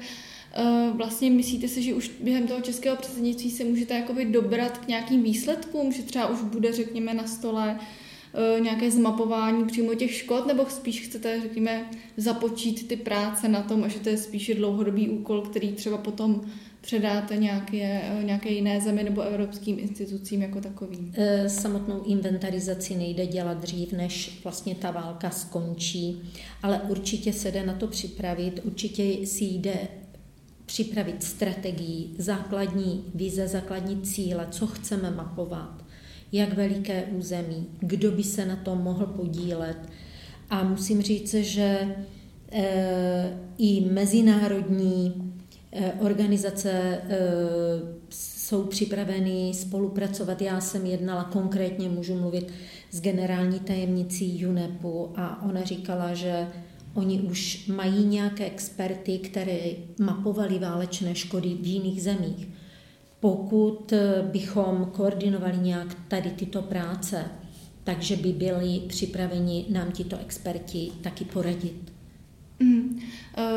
vlastně 0.94 1.30
myslíte 1.30 1.68
si, 1.68 1.82
že 1.82 1.94
už 1.94 2.12
během 2.24 2.48
toho 2.48 2.62
českého 2.62 2.96
předsednictví 2.96 3.52
se 3.52 3.64
můžete 3.64 3.94
jakoby 3.94 4.26
dobrat 4.26 4.78
k 4.78 4.88
nějakým 4.88 5.24
výsledkům, 5.24 5.92
že 5.92 6.04
třeba 6.04 6.28
už 6.28 6.42
bude, 6.42 6.74
řekněme, 6.74 7.14
na 7.14 7.28
stole 7.28 7.80
nějaké 8.60 8.92
zmapování 8.92 9.66
přímo 9.66 9.96
těch 9.96 10.12
škod, 10.12 10.48
nebo 10.48 10.66
spíš 10.66 11.02
chcete, 11.02 11.42
řekněme, 11.42 11.90
započít 12.18 12.88
ty 12.88 12.96
práce 12.96 13.48
na 13.48 13.62
tom, 13.62 13.84
a 13.84 13.88
že 13.88 14.00
to 14.00 14.10
je 14.10 14.18
spíše 14.18 14.54
dlouhodobý 14.54 15.10
úkol, 15.10 15.42
který 15.42 15.72
třeba 15.72 15.98
potom 15.98 16.42
předáte 16.82 17.38
nějaké, 17.38 18.02
nějaké 18.24 18.50
jiné 18.50 18.82
zemi 18.82 19.04
nebo 19.04 19.22
evropským 19.22 19.80
institucím 19.80 20.42
jako 20.42 20.62
takovým? 20.62 21.14
E, 21.18 21.50
samotnou 21.50 22.04
inventarizaci 22.04 22.96
nejde 22.96 23.26
dělat 23.26 23.58
dřív, 23.58 23.92
než 23.92 24.40
vlastně 24.44 24.76
ta 24.76 24.92
válka 24.92 25.30
skončí, 25.30 26.22
ale 26.64 26.82
určitě 26.88 27.34
se 27.34 27.52
jde 27.52 27.66
na 27.66 27.74
to 27.74 27.88
připravit, 27.88 28.60
určitě 28.64 29.28
si 29.28 29.46
jde 29.46 29.88
připravit 30.66 31.24
strategii, 31.24 32.10
základní 32.18 33.04
vize, 33.16 33.48
základní 33.48 34.02
cíle, 34.02 34.48
co 34.52 34.68
chceme 34.68 35.12
mapovat, 35.12 35.84
jak 36.32 36.54
veliké 36.54 37.04
území, 37.04 37.68
kdo 37.80 38.12
by 38.12 38.24
se 38.24 38.46
na 38.46 38.56
tom 38.56 38.78
mohl 38.78 39.06
podílet. 39.06 39.78
A 40.50 40.64
musím 40.64 41.02
říct, 41.02 41.34
že 41.34 41.96
e, 42.52 43.38
i 43.58 43.82
mezinárodní 43.92 45.30
Eh, 45.72 45.94
organizace 46.00 46.72
eh, 46.72 47.18
jsou 48.10 48.64
připraveny 48.64 49.52
spolupracovat. 49.54 50.42
Já 50.42 50.62
jsem 50.62 50.86
jednala 50.86 51.24
konkrétně, 51.24 51.90
můžu 51.90 52.16
mluvit 52.16 52.52
s 52.92 53.02
generální 53.02 53.60
tajemnicí 53.60 54.46
UNEPu 54.46 55.14
a 55.16 55.44
ona 55.44 55.64
říkala, 55.64 56.14
že 56.14 56.48
oni 56.94 57.20
už 57.20 57.68
mají 57.68 58.06
nějaké 58.06 58.46
experty, 58.46 59.18
které 59.18 59.60
mapovali 60.00 60.60
válečné 60.60 61.16
škody 61.16 61.58
v 61.62 61.68
jiných 61.68 62.04
zemích. 62.04 62.48
Pokud 63.20 63.94
eh, 63.94 64.22
bychom 64.32 64.92
koordinovali 64.92 65.58
nějak 65.58 65.96
tady 66.08 66.30
tyto 66.30 66.62
práce, 66.62 67.26
takže 67.84 68.16
by 68.16 68.30
byli 68.30 68.80
připraveni 68.88 69.66
nám 69.70 69.92
tito 69.92 70.18
experti 70.20 70.92
taky 71.02 71.26
poradit. 71.26 72.00
Mm. 72.60 73.00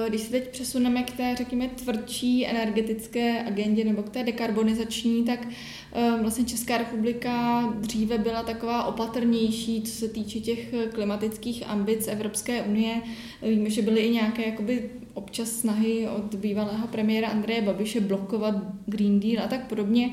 Když 0.08 0.20
se 0.20 0.30
teď 0.30 0.48
přesuneme 0.48 1.02
k 1.02 1.16
té, 1.16 1.34
řekněme, 1.38 1.68
tvrdší 1.68 2.46
energetické 2.46 3.42
agendě 3.42 3.84
nebo 3.84 4.02
k 4.02 4.10
té 4.10 4.24
dekarbonizační, 4.24 5.24
tak 5.24 5.48
eh, 5.92 6.10
vlastně 6.20 6.44
Česká 6.44 6.78
republika 6.78 7.62
dříve 7.80 8.18
byla 8.18 8.42
taková 8.42 8.84
opatrnější, 8.84 9.82
co 9.82 9.92
se 9.92 10.08
týče 10.08 10.40
těch 10.40 10.74
klimatických 10.92 11.68
ambic 11.68 12.08
Evropské 12.08 12.62
unie. 12.62 13.02
Víme, 13.42 13.70
že 13.70 13.82
byly 13.82 14.00
i 14.00 14.10
nějaké 14.10 14.46
jakoby 14.46 14.90
občas 15.14 15.48
snahy 15.48 16.08
od 16.08 16.34
bývalého 16.34 16.86
premiéra 16.86 17.28
Andreje 17.28 17.62
Babiše 17.62 18.00
blokovat 18.00 18.54
Green 18.86 19.20
Deal 19.20 19.44
a 19.44 19.48
tak 19.48 19.66
podobně. 19.66 20.10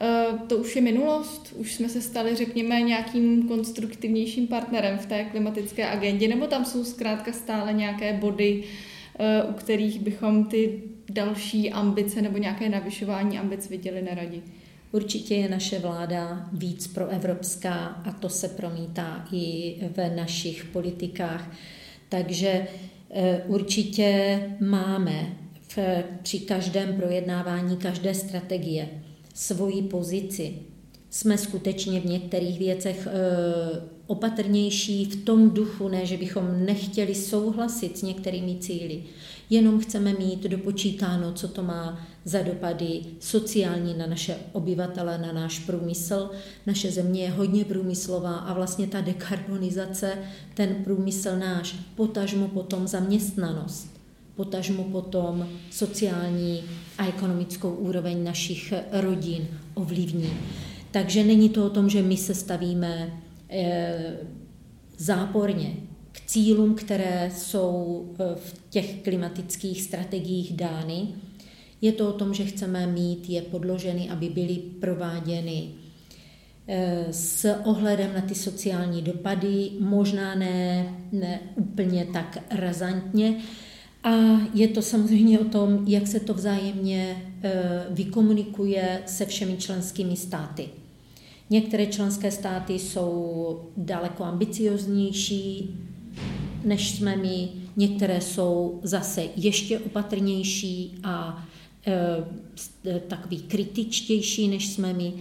Eh, 0.00 0.26
to 0.46 0.56
už 0.56 0.76
je 0.76 0.82
minulost, 0.82 1.54
už 1.56 1.74
jsme 1.74 1.88
se 1.88 2.00
stali, 2.00 2.36
řekněme, 2.36 2.80
nějakým 2.80 3.48
konstruktivnějším 3.48 4.46
partnerem 4.46 4.98
v 4.98 5.06
té 5.06 5.24
klimatické 5.24 5.90
agendě, 5.90 6.28
nebo 6.28 6.46
tam 6.46 6.64
jsou 6.64 6.84
zkrátka 6.84 7.32
stále 7.32 7.72
nějaké 7.72 8.12
body, 8.12 8.64
eh, 9.18 9.42
u 9.42 9.52
kterých 9.52 10.00
bychom 10.00 10.44
ty 10.44 10.82
další 11.10 11.70
ambice 11.72 12.22
nebo 12.22 12.38
nějaké 12.38 12.68
navyšování 12.68 13.38
ambic 13.38 13.68
viděli 13.68 14.02
neradi? 14.02 14.42
Určitě 14.92 15.34
je 15.34 15.48
naše 15.48 15.78
vláda 15.78 16.48
víc 16.52 16.86
proevropská 16.86 17.86
a 18.04 18.12
to 18.12 18.28
se 18.28 18.48
promítá 18.48 19.28
i 19.32 19.76
ve 19.96 20.16
našich 20.16 20.64
politikách. 20.64 21.50
Takže 22.08 22.66
určitě 23.46 24.40
máme 24.60 25.36
v, 25.68 25.78
při 26.22 26.38
každém 26.38 26.96
projednávání 26.96 27.76
každé 27.76 28.14
strategie 28.14 28.88
svoji 29.34 29.82
pozici. 29.82 30.54
Jsme 31.10 31.38
skutečně 31.38 32.00
v 32.00 32.04
některých 32.04 32.58
věcech 32.58 33.06
e, 33.06 33.10
opatrnější 34.06 35.04
v 35.04 35.24
tom 35.24 35.50
duchu, 35.50 35.88
ne, 35.88 36.06
že 36.06 36.16
bychom 36.16 36.66
nechtěli 36.66 37.14
souhlasit 37.14 37.98
s 37.98 38.02
některými 38.02 38.56
cíly, 38.56 39.02
jenom 39.50 39.80
chceme 39.80 40.12
mít 40.12 40.42
dopočítáno, 40.42 41.32
co 41.32 41.48
to 41.48 41.62
má 41.62 42.06
za 42.24 42.42
dopady 42.42 43.00
sociální 43.20 43.94
na 43.94 44.06
naše 44.06 44.36
obyvatele, 44.52 45.18
na 45.18 45.32
náš 45.32 45.58
průmysl. 45.58 46.30
Naše 46.66 46.90
země 46.90 47.22
je 47.22 47.30
hodně 47.30 47.64
průmyslová 47.64 48.36
a 48.36 48.54
vlastně 48.54 48.86
ta 48.86 49.00
dekarbonizace, 49.00 50.18
ten 50.54 50.74
průmysl 50.84 51.36
náš, 51.36 51.76
potažmo 51.96 52.48
potom 52.48 52.86
zaměstnanost 52.86 53.98
potažmo 54.38 54.84
potom 54.84 55.48
sociální 55.70 56.62
a 56.98 57.06
ekonomickou 57.06 57.70
úroveň 57.70 58.24
našich 58.24 58.74
rodin 58.92 59.48
ovlivní. 59.74 60.30
Takže 60.90 61.24
není 61.24 61.48
to 61.48 61.66
o 61.66 61.70
tom, 61.70 61.88
že 61.88 62.02
my 62.02 62.16
se 62.16 62.34
stavíme 62.34 63.20
e, 63.50 64.16
záporně 64.96 65.76
k 66.12 66.20
cílům, 66.26 66.74
které 66.74 67.30
jsou 67.36 68.04
eh, 68.18 68.34
v 68.34 68.70
těch 68.70 69.02
klimatických 69.02 69.82
strategiích 69.82 70.56
dány. 70.56 71.08
Je 71.80 71.92
to 71.92 72.08
o 72.08 72.12
tom, 72.12 72.34
že 72.34 72.44
chceme 72.44 72.86
mít 72.86 73.28
je 73.28 73.42
podloženy, 73.42 74.10
aby 74.10 74.28
byly 74.28 74.54
prováděny 74.56 75.68
eh, 76.68 77.06
s 77.10 77.54
ohledem 77.64 78.14
na 78.14 78.20
ty 78.20 78.34
sociální 78.34 79.02
dopady, 79.02 79.70
možná 79.80 80.34
ne, 80.34 80.94
ne 81.12 81.40
úplně 81.56 82.06
tak 82.12 82.38
razantně, 82.50 83.36
a 84.04 84.40
je 84.54 84.68
to 84.68 84.82
samozřejmě 84.82 85.38
o 85.38 85.44
tom, 85.44 85.84
jak 85.86 86.06
se 86.06 86.20
to 86.20 86.34
vzájemně 86.34 87.30
e, 87.42 87.86
vykomunikuje 87.90 89.02
se 89.06 89.26
všemi 89.26 89.56
členskými 89.56 90.16
státy. 90.16 90.68
Některé 91.50 91.86
členské 91.86 92.30
státy 92.30 92.72
jsou 92.72 93.60
daleko 93.76 94.24
ambicioznější, 94.24 95.76
než 96.64 96.90
jsme 96.90 97.16
my, 97.16 97.48
některé 97.76 98.20
jsou 98.20 98.80
zase 98.82 99.24
ještě 99.36 99.78
opatrnější 99.78 100.98
a 101.04 101.46
e, 101.86 103.00
takový 103.00 103.38
kritičtější, 103.42 104.48
než 104.48 104.68
jsme 104.68 104.92
my. 104.92 105.12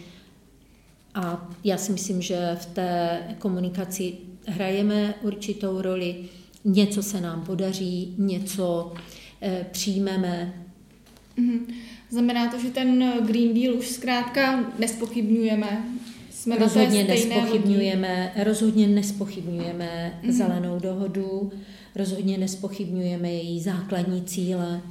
A 1.16 1.50
já 1.64 1.78
si 1.78 1.92
myslím, 1.92 2.22
že 2.22 2.58
v 2.62 2.66
té 2.66 3.20
komunikaci 3.40 4.14
hrajeme 4.48 5.14
určitou 5.22 5.82
roli, 5.82 6.16
něco 6.66 7.04
se 7.04 7.22
nám 7.22 7.46
podaří, 7.46 8.16
něco 8.18 8.94
e, 9.42 9.66
přijmeme. 9.72 10.64
Mm-hmm. 11.38 11.74
Znamená 12.10 12.52
to, 12.52 12.60
že 12.60 12.70
ten 12.70 13.14
Green 13.26 13.54
Deal 13.54 13.76
už 13.76 13.88
zkrátka 13.88 14.74
nespochybňujeme, 14.80 15.86
jsme 16.48 16.58
rozhodně 16.58 17.04
nespochybňujeme, 17.04 18.32
rozhodně 18.44 18.88
nespochybňujeme 18.88 20.20
mm. 20.24 20.32
zelenou 20.32 20.80
dohodu, 20.80 21.52
rozhodně 21.96 22.38
nespochybňujeme 22.38 23.32
její 23.32 23.62
základní 23.62 24.24
cíle 24.24 24.82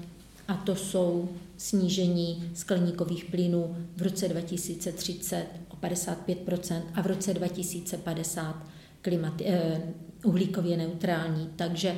a 0.48 0.54
to 0.54 0.76
jsou 0.76 1.28
snížení 1.56 2.50
skleníkových 2.54 3.25
plynů 3.25 3.76
v 3.96 4.02
roce 4.02 4.28
2030 4.28 5.46
o 5.68 5.76
55% 5.76 6.82
a 6.94 7.02
v 7.02 7.06
roce 7.06 7.34
2050 7.34 8.66
klimat, 9.02 9.42
eh, 9.44 9.82
uhlíkově 10.25 10.76
neutrální. 10.76 11.50
Takže 11.56 11.94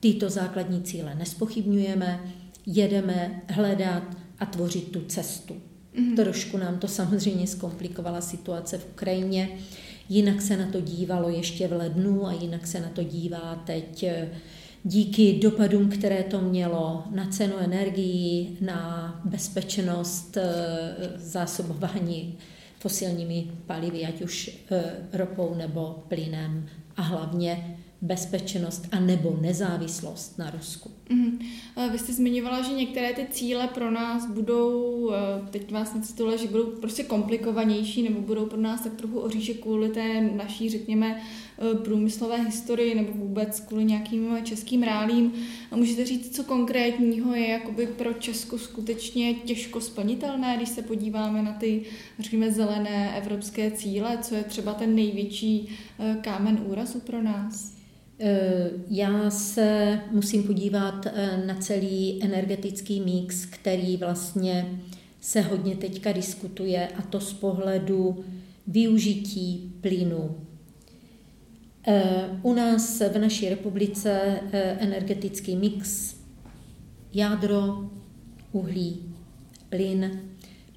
tyto 0.00 0.30
základní 0.30 0.82
cíle 0.82 1.14
nespochybňujeme, 1.14 2.20
jedeme 2.66 3.42
hledat 3.48 4.02
a 4.38 4.46
tvořit 4.46 4.92
tu 4.92 5.04
cestu. 5.04 5.56
Mm-hmm. 5.96 6.16
Trošku 6.16 6.56
nám 6.56 6.78
to 6.78 6.88
samozřejmě 6.88 7.46
zkomplikovala 7.46 8.20
situace 8.20 8.78
v 8.78 8.86
Ukrajině. 8.92 9.48
Jinak 10.08 10.42
se 10.42 10.56
na 10.56 10.66
to 10.72 10.80
dívalo 10.80 11.28
ještě 11.28 11.68
v 11.68 11.72
lednu 11.72 12.26
a 12.26 12.32
jinak 12.32 12.66
se 12.66 12.80
na 12.80 12.88
to 12.88 13.02
dívá 13.02 13.62
teď 13.66 14.02
eh, 14.02 14.28
díky 14.84 15.38
dopadům, 15.42 15.88
které 15.88 16.22
to 16.22 16.40
mělo 16.40 17.04
na 17.10 17.26
cenu 17.26 17.56
energií, 17.58 18.58
na 18.60 19.20
bezpečnost 19.24 20.36
eh, 20.36 20.44
zásobování 21.16 22.38
fosilními 22.78 23.46
palivy, 23.66 24.06
ať 24.06 24.22
už 24.22 24.60
eh, 24.70 24.84
ropou 25.12 25.54
nebo 25.54 26.04
plynem 26.08 26.68
a 26.96 27.02
hlavně 27.02 27.75
bezpečnost 28.02 28.88
a 28.92 29.00
nebo 29.00 29.38
nezávislost 29.40 30.38
na 30.38 30.50
Rusku. 30.50 30.90
Mm. 31.08 31.38
Vy 31.92 31.98
jste 31.98 32.12
zmiňovala, 32.12 32.62
že 32.62 32.72
některé 32.72 33.12
ty 33.12 33.26
cíle 33.30 33.68
pro 33.68 33.90
nás 33.90 34.30
budou, 34.30 35.10
eh, 35.10 35.48
teď 35.50 35.72
vás 35.72 35.94
necitovala, 35.94 36.36
že 36.36 36.48
budou 36.48 36.66
prostě 36.66 37.04
komplikovanější 37.04 38.02
nebo 38.02 38.20
budou 38.20 38.46
pro 38.46 38.60
nás 38.60 38.80
tak 38.80 38.94
trochu 38.94 39.20
oříšek 39.20 39.60
kvůli 39.60 39.88
té 39.88 40.20
naší, 40.20 40.70
řekněme, 40.70 41.22
eh, 41.58 41.74
průmyslové 41.74 42.42
historii 42.42 42.94
nebo 42.94 43.12
vůbec 43.12 43.60
kvůli 43.60 43.84
nějakým 43.84 44.36
českým 44.42 44.82
rálím. 44.82 45.32
A 45.70 45.76
můžete 45.76 46.04
říct, 46.04 46.36
co 46.36 46.44
konkrétního 46.44 47.34
je 47.34 47.48
jakoby 47.48 47.86
pro 47.86 48.12
Česko 48.12 48.58
skutečně 48.58 49.34
těžko 49.34 49.80
splnitelné, 49.80 50.56
když 50.56 50.68
se 50.68 50.82
podíváme 50.82 51.42
na 51.42 51.52
ty, 51.52 51.82
řekněme, 52.18 52.52
zelené 52.52 53.16
evropské 53.16 53.70
cíle, 53.70 54.18
co 54.22 54.34
je 54.34 54.44
třeba 54.44 54.74
ten 54.74 54.94
největší 54.94 55.68
eh, 55.98 56.18
kámen 56.22 56.62
úrazu 56.66 57.00
pro 57.00 57.22
nás? 57.22 57.76
Eh, 58.18 58.70
já 58.88 59.30
se 59.30 60.00
musím 60.10 60.42
podívat 60.42 61.06
eh, 61.06 61.42
na 61.46 61.54
celý 61.54 62.22
energetický 62.22 63.00
mix, 63.00 63.46
který 63.46 63.96
vlastně 63.96 64.80
se 65.20 65.40
hodně 65.40 65.76
teďka 65.76 66.12
diskutuje, 66.12 66.88
a 66.88 67.02
to 67.02 67.20
z 67.20 67.32
pohledu 67.32 68.24
využití 68.66 69.72
plynu. 69.80 70.36
Eh, 71.86 72.28
u 72.42 72.54
nás 72.54 73.00
v 73.00 73.18
naší 73.18 73.48
republice 73.48 74.40
energetický 74.78 75.56
mix 75.56 76.14
jádro, 77.14 77.90
uhlí, 78.52 79.02
plyn. 79.68 80.20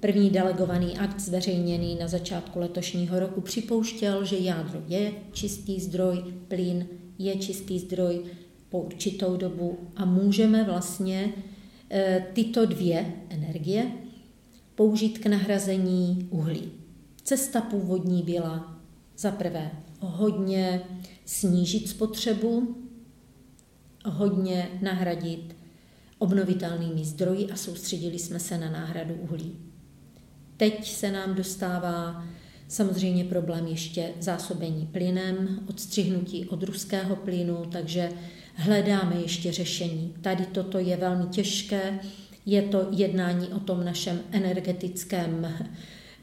První 0.00 0.30
delegovaný 0.30 0.98
akt 0.98 1.20
zveřejněný 1.20 1.96
na 2.00 2.08
začátku 2.08 2.58
letošního 2.58 3.20
roku 3.20 3.40
připouštěl, 3.40 4.24
že 4.24 4.38
jádro 4.38 4.82
je 4.88 5.12
čistý 5.32 5.80
zdroj, 5.80 6.24
plyn 6.48 6.86
je 7.24 7.36
čistý 7.36 7.78
zdroj 7.78 8.24
po 8.68 8.80
určitou 8.80 9.36
dobu 9.36 9.78
a 9.96 10.04
můžeme 10.04 10.64
vlastně 10.64 11.32
eh, 11.90 12.26
tyto 12.32 12.66
dvě 12.66 13.12
energie 13.28 13.90
použít 14.74 15.18
k 15.18 15.26
nahrazení 15.26 16.28
uhlí. 16.30 16.72
Cesta 17.22 17.60
původní 17.60 18.22
byla 18.22 18.80
za 19.18 19.30
prvé 19.30 19.70
hodně 20.00 20.82
snížit 21.24 21.88
spotřebu, 21.88 22.76
hodně 24.04 24.68
nahradit 24.82 25.56
obnovitelnými 26.18 27.04
zdroji 27.04 27.50
a 27.50 27.56
soustředili 27.56 28.18
jsme 28.18 28.38
se 28.38 28.58
na 28.58 28.70
náhradu 28.70 29.14
uhlí. 29.14 29.56
Teď 30.56 30.92
se 30.92 31.12
nám 31.12 31.34
dostává 31.34 32.24
Samozřejmě 32.70 33.24
problém 33.24 33.66
ještě 33.66 34.10
zásobení 34.20 34.86
plynem, 34.92 35.60
odstřihnutí 35.68 36.46
od 36.46 36.62
ruského 36.62 37.16
plynu, 37.16 37.56
takže 37.72 38.10
hledáme 38.54 39.16
ještě 39.16 39.52
řešení. 39.52 40.14
Tady 40.20 40.46
toto 40.46 40.78
je 40.78 40.96
velmi 40.96 41.26
těžké, 41.26 42.00
je 42.46 42.62
to 42.62 42.88
jednání 42.90 43.48
o 43.48 43.60
tom 43.60 43.84
našem 43.84 44.20
energetickém 44.30 45.54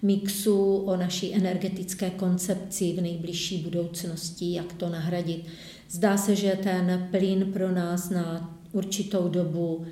mixu, 0.02 0.76
o 0.76 0.98
naší 0.98 1.36
energetické 1.36 2.10
koncepci 2.10 2.94
v 2.94 3.02
nejbližší 3.02 3.58
budoucnosti, 3.58 4.54
jak 4.54 4.74
to 4.74 4.90
nahradit. 4.90 5.46
Zdá 5.90 6.18
se, 6.18 6.36
že 6.36 6.60
ten 6.64 7.08
plyn 7.12 7.54
pro 7.54 7.72
nás 7.72 8.10
na 8.10 8.58
určitou 8.72 9.30
dobu 9.30 9.86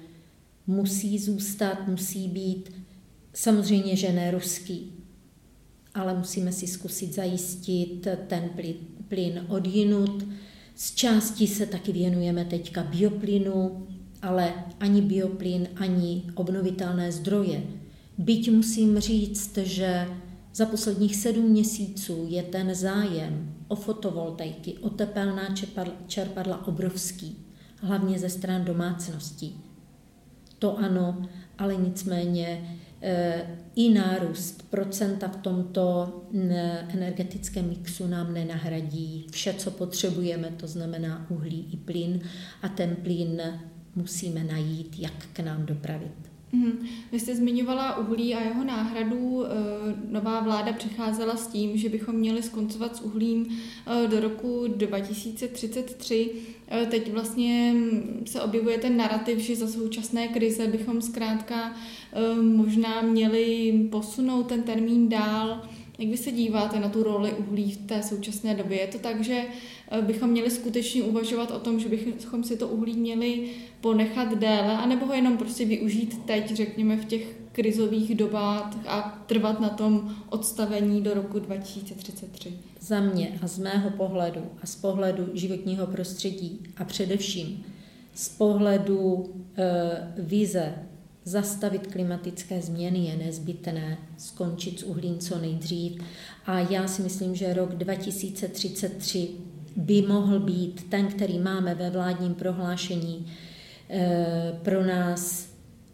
musí 0.67 1.19
zůstat, 1.19 1.87
musí 1.87 2.27
být 2.27 2.71
samozřejmě, 3.33 3.95
že 3.95 4.11
ne 4.11 4.31
ruský, 4.31 4.94
ale 5.95 6.13
musíme 6.13 6.51
si 6.51 6.67
zkusit 6.67 7.13
zajistit 7.13 8.07
ten 8.27 8.49
plyn 9.07 9.45
odjinut. 9.47 10.27
Z 10.75 10.95
části 10.95 11.47
se 11.47 11.65
taky 11.65 11.91
věnujeme 11.91 12.45
teďka 12.45 12.83
bioplynu, 12.83 13.87
ale 14.21 14.53
ani 14.79 15.01
bioplyn, 15.01 15.67
ani 15.75 16.23
obnovitelné 16.35 17.11
zdroje. 17.11 17.63
Byť 18.17 18.51
musím 18.51 18.99
říct, 18.99 19.57
že 19.57 20.07
za 20.53 20.65
posledních 20.65 21.15
sedm 21.15 21.45
měsíců 21.45 22.25
je 22.29 22.43
ten 22.43 22.75
zájem 22.75 23.55
o 23.67 23.75
fotovoltaiky, 23.75 24.77
o 24.77 24.89
tepelná 24.89 25.55
čerpadla 26.07 26.67
obrovský, 26.67 27.37
hlavně 27.81 28.19
ze 28.19 28.29
stran 28.29 28.65
domácností. 28.65 29.61
To 30.59 30.77
ano, 30.77 31.21
ale 31.57 31.75
nicméně 31.75 32.79
i 33.75 33.93
nárůst 33.93 34.69
procenta 34.69 35.27
v 35.27 35.37
tomto 35.37 36.13
energetickém 36.89 37.69
mixu 37.69 38.07
nám 38.07 38.33
nenahradí 38.33 39.27
vše, 39.31 39.53
co 39.53 39.71
potřebujeme, 39.71 40.51
to 40.57 40.67
znamená 40.67 41.25
uhlí 41.29 41.69
i 41.73 41.77
plyn 41.77 42.19
a 42.61 42.69
ten 42.69 42.95
plyn 42.95 43.41
musíme 43.95 44.43
najít, 44.43 44.99
jak 44.99 45.27
k 45.33 45.39
nám 45.39 45.65
dopravit. 45.65 46.35
Mm-hmm. 46.55 46.87
Vy 47.11 47.19
jste 47.19 47.35
zmiňovala 47.35 47.97
uhlí 47.97 48.35
a 48.35 48.43
jeho 48.43 48.63
náhradu. 48.63 49.45
Eh, 49.45 49.49
nová 50.09 50.39
vláda 50.39 50.73
přicházela 50.73 51.35
s 51.35 51.47
tím, 51.47 51.77
že 51.77 51.89
bychom 51.89 52.15
měli 52.15 52.43
skoncovat 52.43 52.95
s 52.95 53.01
uhlím 53.01 53.47
eh, 53.87 54.07
do 54.07 54.19
roku 54.19 54.67
2033. 54.67 56.31
Eh, 56.67 56.85
teď 56.85 57.11
vlastně 57.11 57.73
mm, 57.75 58.23
se 58.25 58.41
objevuje 58.41 58.77
ten 58.77 58.97
narrativ, 58.97 59.39
že 59.39 59.55
za 59.55 59.67
současné 59.67 60.27
krize 60.27 60.67
bychom 60.67 61.01
zkrátka 61.01 61.75
možná 62.41 63.01
měli 63.01 63.73
posunout 63.91 64.43
ten 64.43 64.63
termín 64.63 65.09
dál. 65.09 65.61
Jak 65.99 66.09
vy 66.09 66.17
se 66.17 66.31
díváte 66.31 66.79
na 66.79 66.89
tu 66.89 67.03
roli 67.03 67.33
uhlí 67.33 67.71
v 67.71 67.77
té 67.77 68.03
současné 68.03 68.55
době? 68.55 68.81
Je 68.81 68.87
to 68.87 68.99
tak, 68.99 69.23
že 69.23 69.43
bychom 70.01 70.29
měli 70.29 70.51
skutečně 70.51 71.03
uvažovat 71.03 71.51
o 71.51 71.59
tom, 71.59 71.79
že 71.79 71.89
bychom 71.89 72.43
si 72.43 72.57
to 72.57 72.67
uhlí 72.67 72.97
měli 72.97 73.49
ponechat 73.81 74.33
déle, 74.33 74.77
anebo 74.77 75.05
ho 75.05 75.13
jenom 75.13 75.37
prostě 75.37 75.65
využít 75.65 76.25
teď, 76.25 76.55
řekněme, 76.55 76.97
v 76.97 77.05
těch 77.05 77.35
krizových 77.51 78.15
dobách 78.15 78.87
a 78.87 79.23
trvat 79.25 79.59
na 79.59 79.69
tom 79.69 80.15
odstavení 80.29 81.01
do 81.01 81.13
roku 81.13 81.39
2033? 81.39 82.53
Za 82.79 82.99
mě 82.99 83.39
a 83.41 83.47
z 83.47 83.59
mého 83.59 83.89
pohledu 83.89 84.41
a 84.63 84.65
z 84.65 84.75
pohledu 84.75 85.29
životního 85.33 85.87
prostředí 85.87 86.59
a 86.77 86.83
především 86.83 87.65
z 88.15 88.29
pohledu 88.29 89.33
e, 89.57 90.13
vize 90.17 90.73
zastavit 91.25 91.87
klimatické 91.87 92.61
změny 92.61 92.99
je 92.99 93.17
nezbytné 93.17 93.97
skončit 94.17 94.79
s 94.79 94.83
uhlím 94.83 95.17
co 95.17 95.39
nejdřív. 95.39 96.01
A 96.45 96.59
já 96.59 96.87
si 96.87 97.01
myslím, 97.01 97.35
že 97.35 97.53
rok 97.53 97.75
2033 97.75 99.29
by 99.75 100.01
mohl 100.01 100.39
být 100.39 100.89
ten, 100.89 101.07
který 101.07 101.39
máme 101.39 101.75
ve 101.75 101.89
vládním 101.89 102.33
prohlášení 102.33 103.27
eh, 103.89 104.59
pro 104.63 104.85
nás 104.85 105.49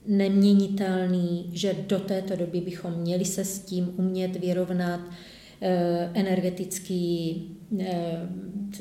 neměnitelný, 0.06 1.50
že 1.54 1.76
do 1.88 2.00
této 2.00 2.36
doby 2.36 2.62
bychom 2.62 2.94
měli 2.94 3.26
se 3.26 3.46
s 3.46 3.60
tím 3.60 3.94
umět 3.98 4.36
vyrovnat 4.36 5.00
eh, 5.62 6.12
energetický 6.14 7.61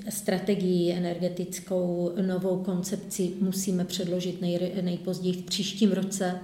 strategii 0.09 0.93
energetickou, 0.93 2.13
novou 2.27 2.63
koncepci 2.63 3.33
musíme 3.41 3.85
předložit 3.85 4.41
nej, 4.41 4.73
nejpozději 4.83 5.35
v 5.35 5.43
příštím 5.43 5.93
roce 5.93 6.41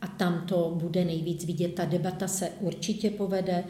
a 0.00 0.06
tam 0.06 0.44
to 0.48 0.76
bude 0.80 1.04
nejvíc 1.04 1.44
vidět. 1.44 1.74
Ta 1.74 1.84
debata 1.84 2.28
se 2.28 2.48
určitě 2.60 3.10
povede, 3.10 3.64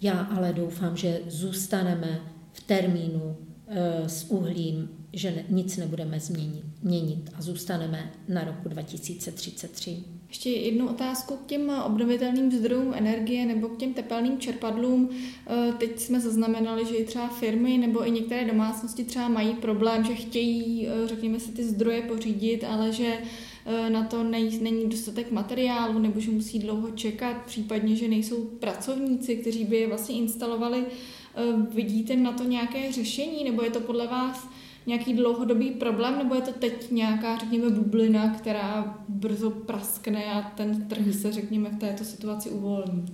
já 0.00 0.20
ale 0.20 0.52
doufám, 0.52 0.96
že 0.96 1.20
zůstaneme 1.26 2.20
v 2.52 2.60
termínu 2.60 3.36
e, 3.66 4.08
s 4.08 4.30
uhlím, 4.30 4.88
že 5.12 5.44
nic 5.48 5.76
nebudeme 5.76 6.20
změnit, 6.20 6.64
měnit 6.82 7.30
a 7.34 7.42
zůstaneme 7.42 8.12
na 8.28 8.44
roku 8.44 8.68
2033. 8.68 10.04
Ještě 10.32 10.50
jednu 10.50 10.88
otázku 10.88 11.36
k 11.36 11.46
těm 11.46 11.72
obnovitelným 11.86 12.52
zdrojům 12.52 12.94
energie 12.94 13.46
nebo 13.46 13.68
k 13.68 13.78
těm 13.78 13.94
tepelným 13.94 14.38
čerpadlům. 14.38 15.10
E, 15.46 15.72
teď 15.72 16.00
jsme 16.00 16.20
zaznamenali, 16.20 16.86
že 16.86 16.94
i 16.94 17.04
třeba 17.04 17.28
firmy 17.28 17.78
nebo 17.78 18.06
i 18.06 18.10
některé 18.10 18.44
domácnosti 18.44 19.04
třeba 19.04 19.28
mají 19.28 19.54
problém, 19.54 20.04
že 20.04 20.14
chtějí, 20.14 20.88
e, 20.88 21.08
řekněme 21.08 21.40
si, 21.40 21.52
ty 21.52 21.64
zdroje 21.64 22.02
pořídit, 22.02 22.64
ale 22.64 22.92
že 22.92 23.18
Eh, 23.66 23.90
na 23.90 24.04
to 24.04 24.22
není 24.22 24.88
dostatek 24.88 25.30
materiálu 25.30 25.98
nebo 25.98 26.20
že 26.20 26.30
musí 26.30 26.58
dlouho 26.58 26.90
čekat, 26.90 27.36
případně, 27.46 27.96
že 27.96 28.08
nejsou 28.08 28.44
pracovníci, 28.44 29.36
kteří 29.36 29.64
by 29.64 29.76
je 29.76 29.88
vlastně 29.88 30.14
instalovali. 30.14 30.84
Eh, 30.86 31.74
vidíte 31.74 32.16
na 32.16 32.32
to 32.32 32.44
nějaké 32.44 32.92
řešení 32.92 33.44
nebo 33.44 33.62
je 33.62 33.70
to 33.70 33.80
podle 33.80 34.06
vás 34.06 34.48
nějaký 34.86 35.14
dlouhodobý 35.14 35.70
problém, 35.70 36.18
nebo 36.18 36.34
je 36.34 36.40
to 36.40 36.52
teď 36.52 36.90
nějaká, 36.90 37.38
řekněme, 37.38 37.70
bublina, 37.70 38.34
která 38.34 38.98
brzo 39.08 39.50
praskne 39.50 40.24
a 40.24 40.42
ten 40.42 40.84
trh 40.88 41.14
se, 41.14 41.32
řekněme, 41.32 41.70
v 41.70 41.78
této 41.78 42.04
situaci 42.04 42.50
uvolní? 42.50 43.04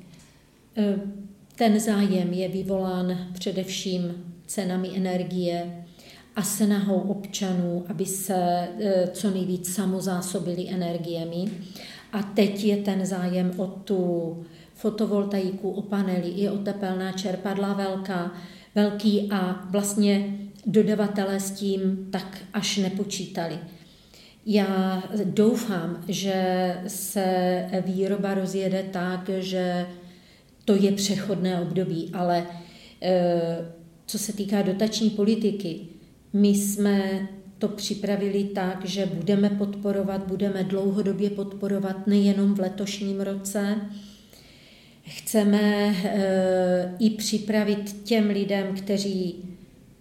Eh, 0.76 1.00
ten 1.56 1.80
zájem 1.80 2.32
je 2.32 2.48
vyvolán 2.48 3.18
především 3.32 4.02
cenami 4.46 4.90
energie, 4.96 5.84
a 6.38 6.42
snahou 6.42 7.00
občanů, 7.00 7.84
aby 7.88 8.06
se 8.06 8.34
e, 8.34 9.08
co 9.12 9.30
nejvíc 9.30 9.74
samozásobili 9.74 10.68
energiemi. 10.68 11.50
A 12.12 12.22
teď 12.22 12.64
je 12.64 12.76
ten 12.76 13.06
zájem 13.06 13.52
o 13.56 13.66
tu 13.66 14.36
fotovoltaiku, 14.74 15.70
o 15.70 15.82
panely 15.82 16.28
i 16.28 16.48
o 16.48 16.58
tepelná 16.58 17.12
čerpadla 17.12 17.72
velká, 17.72 18.32
velký 18.74 19.28
a 19.32 19.66
vlastně 19.70 20.38
dodavatelé 20.68 21.40
s 21.40 21.50
tím 21.50 22.08
tak 22.10 22.38
až 22.52 22.76
nepočítali. 22.76 23.58
Já 24.46 25.02
doufám, 25.24 26.04
že 26.08 26.74
se 26.86 27.24
výroba 27.84 28.34
rozjede 28.34 28.82
tak, 28.92 29.28
že 29.38 29.86
to 30.64 30.74
je 30.74 30.92
přechodné 30.92 31.60
období, 31.60 32.10
ale 32.12 32.46
e, 33.02 33.40
co 34.06 34.18
se 34.18 34.32
týká 34.32 34.62
dotační 34.62 35.10
politiky, 35.10 35.80
my 36.32 36.48
jsme 36.48 37.28
to 37.58 37.68
připravili 37.68 38.44
tak, 38.44 38.84
že 38.84 39.06
budeme 39.06 39.50
podporovat, 39.50 40.26
budeme 40.26 40.64
dlouhodobě 40.64 41.30
podporovat 41.30 42.06
nejenom 42.06 42.54
v 42.54 42.60
letošním 42.60 43.20
roce. 43.20 43.76
Chceme 45.04 45.60
e, 45.60 46.96
i 46.98 47.10
připravit 47.10 47.96
těm 48.04 48.30
lidem, 48.30 48.74
kteří 48.74 49.47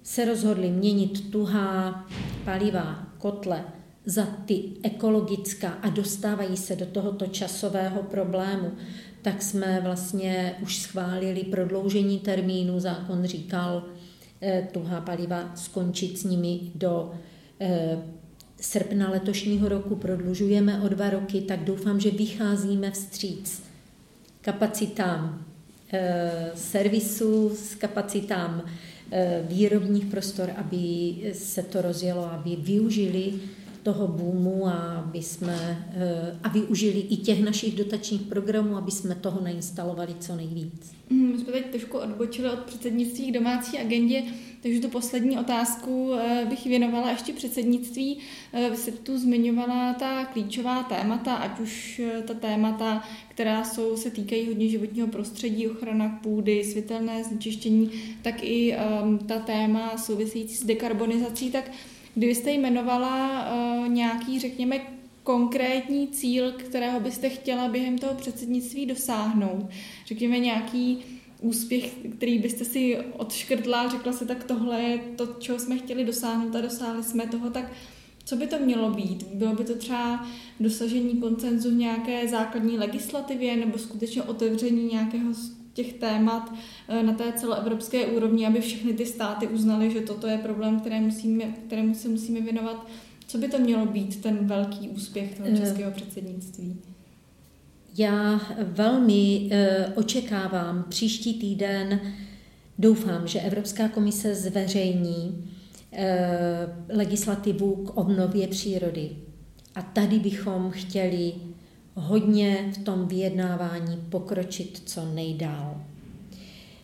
se 0.07 0.25
rozhodli 0.25 0.69
měnit 0.69 1.31
tuhá 1.31 2.05
paliva, 2.45 3.07
kotle 3.17 3.63
za 4.05 4.25
ty 4.25 4.63
ekologická 4.83 5.69
a 5.69 5.89
dostávají 5.89 6.57
se 6.57 6.75
do 6.75 6.85
tohoto 6.85 7.27
časového 7.27 8.03
problému, 8.03 8.71
tak 9.21 9.41
jsme 9.41 9.81
vlastně 9.83 10.55
už 10.61 10.77
schválili 10.77 11.43
prodloužení 11.43 12.19
termínu. 12.19 12.79
Zákon 12.79 13.25
říkal 13.25 13.83
Eh, 14.41 14.67
tuhá 14.71 15.01
paliva 15.01 15.51
skončit 15.55 16.19
s 16.19 16.23
nimi 16.23 16.59
do 16.75 17.11
eh, 17.59 17.97
srpna 18.61 19.09
letošního 19.09 19.69
roku, 19.69 19.95
prodlužujeme 19.95 20.81
o 20.81 20.87
dva 20.87 21.09
roky, 21.09 21.41
tak 21.41 21.63
doufám, 21.63 21.99
že 21.99 22.11
vycházíme 22.11 22.91
vstříc 22.91 23.63
kapacitám 24.41 25.45
eh, 25.93 26.51
servisu, 26.55 27.55
s 27.55 27.75
kapacitám 27.75 28.61
výrobních 29.41 30.05
prostor, 30.05 30.51
aby 30.55 31.15
se 31.33 31.63
to 31.63 31.81
rozjelo, 31.81 32.31
aby 32.31 32.55
využili 32.55 33.33
toho 33.87 34.07
boomu 34.07 34.67
a 34.67 34.71
aby 34.71 35.23
jsme 35.23 35.87
a 36.43 36.49
využili 36.49 36.99
i 36.99 37.17
těch 37.17 37.43
našich 37.43 37.75
dotačních 37.75 38.21
programů, 38.21 38.77
aby 38.77 38.91
jsme 38.91 39.15
toho 39.15 39.41
nainstalovali 39.41 40.15
co 40.19 40.35
nejvíc. 40.35 40.91
Mm, 41.09 41.31
my 41.31 41.37
jsme 41.37 41.53
teď 41.53 41.65
trošku 41.65 41.97
odbočili 41.97 42.49
od 42.49 42.59
předsednictví 42.59 43.31
k 43.31 43.33
domácí 43.33 43.79
agendě, 43.79 44.23
takže 44.61 44.79
tu 44.79 44.89
poslední 44.89 45.37
otázku 45.37 46.13
eh, 46.13 46.45
bych 46.49 46.65
věnovala 46.65 47.09
ještě 47.09 47.33
předsednictví. 47.33 48.17
Eh, 48.53 48.69
vy 48.69 48.77
jste 48.77 48.91
tu 48.91 49.17
zmiňovala 49.17 49.93
ta 49.93 50.25
klíčová 50.25 50.83
témata, 50.83 51.35
ať 51.35 51.59
už 51.59 51.99
eh, 51.99 52.21
ta 52.21 52.33
témata, 52.33 53.03
která 53.29 53.63
jsou, 53.63 53.97
se 53.97 54.11
týkají 54.11 54.47
hodně 54.47 54.69
životního 54.69 55.07
prostředí, 55.07 55.67
ochrana 55.67 56.19
půdy, 56.23 56.63
světelné 56.63 57.23
znečištění, 57.23 57.91
tak 58.21 58.43
i 58.43 58.77
um, 59.03 59.17
ta 59.17 59.39
téma 59.39 59.97
související 59.97 60.55
s 60.55 60.65
dekarbonizací, 60.65 61.51
tak 61.51 61.71
kdybyste 62.17 62.51
jmenovala 62.51 63.47
uh, 63.51 63.87
nějaký, 63.87 64.39
řekněme, 64.39 64.79
konkrétní 65.23 66.07
cíl, 66.07 66.51
kterého 66.51 66.99
byste 66.99 67.29
chtěla 67.29 67.67
během 67.67 67.97
toho 67.97 68.13
předsednictví 68.13 68.85
dosáhnout? 68.85 69.69
Řekněme 70.05 70.39
nějaký 70.39 70.97
úspěch, 71.41 71.93
který 72.17 72.39
byste 72.39 72.65
si 72.65 72.97
odškrtla, 72.97 73.89
řekla 73.89 74.13
si, 74.13 74.25
tak 74.25 74.43
tohle 74.43 74.81
je 74.81 74.97
to, 74.97 75.25
čeho 75.25 75.59
jsme 75.59 75.77
chtěli 75.77 76.05
dosáhnout 76.05 76.55
a 76.55 76.61
dosáhli 76.61 77.03
jsme 77.03 77.27
toho, 77.27 77.49
tak 77.49 77.71
co 78.25 78.35
by 78.35 78.47
to 78.47 78.59
mělo 78.59 78.89
být? 78.89 79.23
Bylo 79.33 79.55
by 79.55 79.63
to 79.63 79.75
třeba 79.75 80.27
dosažení 80.59 81.17
koncenzu 81.17 81.69
v 81.69 81.73
nějaké 81.73 82.27
základní 82.27 82.77
legislativě 82.77 83.57
nebo 83.57 83.77
skutečně 83.77 84.23
otevření 84.23 84.83
nějakého 84.83 85.33
těch 85.77 85.93
témat 85.93 86.53
eh, 86.87 87.03
na 87.03 87.13
té 87.13 87.33
celoevropské 87.33 88.05
úrovni, 88.05 88.47
aby 88.47 88.61
všechny 88.61 88.93
ty 88.93 89.05
státy 89.05 89.47
uznaly, 89.47 89.91
že 89.91 90.01
toto 90.01 90.27
je 90.27 90.37
problém, 90.37 90.79
které 90.79 91.01
musíme, 91.01 91.45
kterému 91.45 91.95
se 91.95 92.09
musíme 92.09 92.41
věnovat 92.41 92.87
co 93.27 93.37
by 93.37 93.47
to 93.47 93.59
mělo 93.59 93.85
být, 93.85 94.21
ten 94.21 94.47
velký 94.47 94.89
úspěch 94.89 95.37
toho 95.37 95.49
eh, 95.49 95.57
českého 95.57 95.91
předsednictví? 95.91 96.77
Já 97.97 98.41
velmi 98.63 99.49
e, 99.51 99.87
očekávám 99.95 100.85
příští 100.89 101.33
týden, 101.33 101.99
doufám, 102.79 103.27
že 103.27 103.39
Evropská 103.39 103.87
komise 103.87 104.35
zveřejní 104.35 105.49
e, 105.91 106.27
legislativu 106.89 107.75
k 107.75 107.97
obnově 107.97 108.47
přírody. 108.47 109.09
A 109.75 109.81
tady 109.81 110.19
bychom 110.19 110.71
chtěli 110.71 111.33
hodně 111.99 112.71
v 112.73 112.77
tom 112.83 113.07
vyjednávání 113.07 113.97
pokročit 114.09 114.81
co 114.85 115.05
nejdál. 115.05 115.81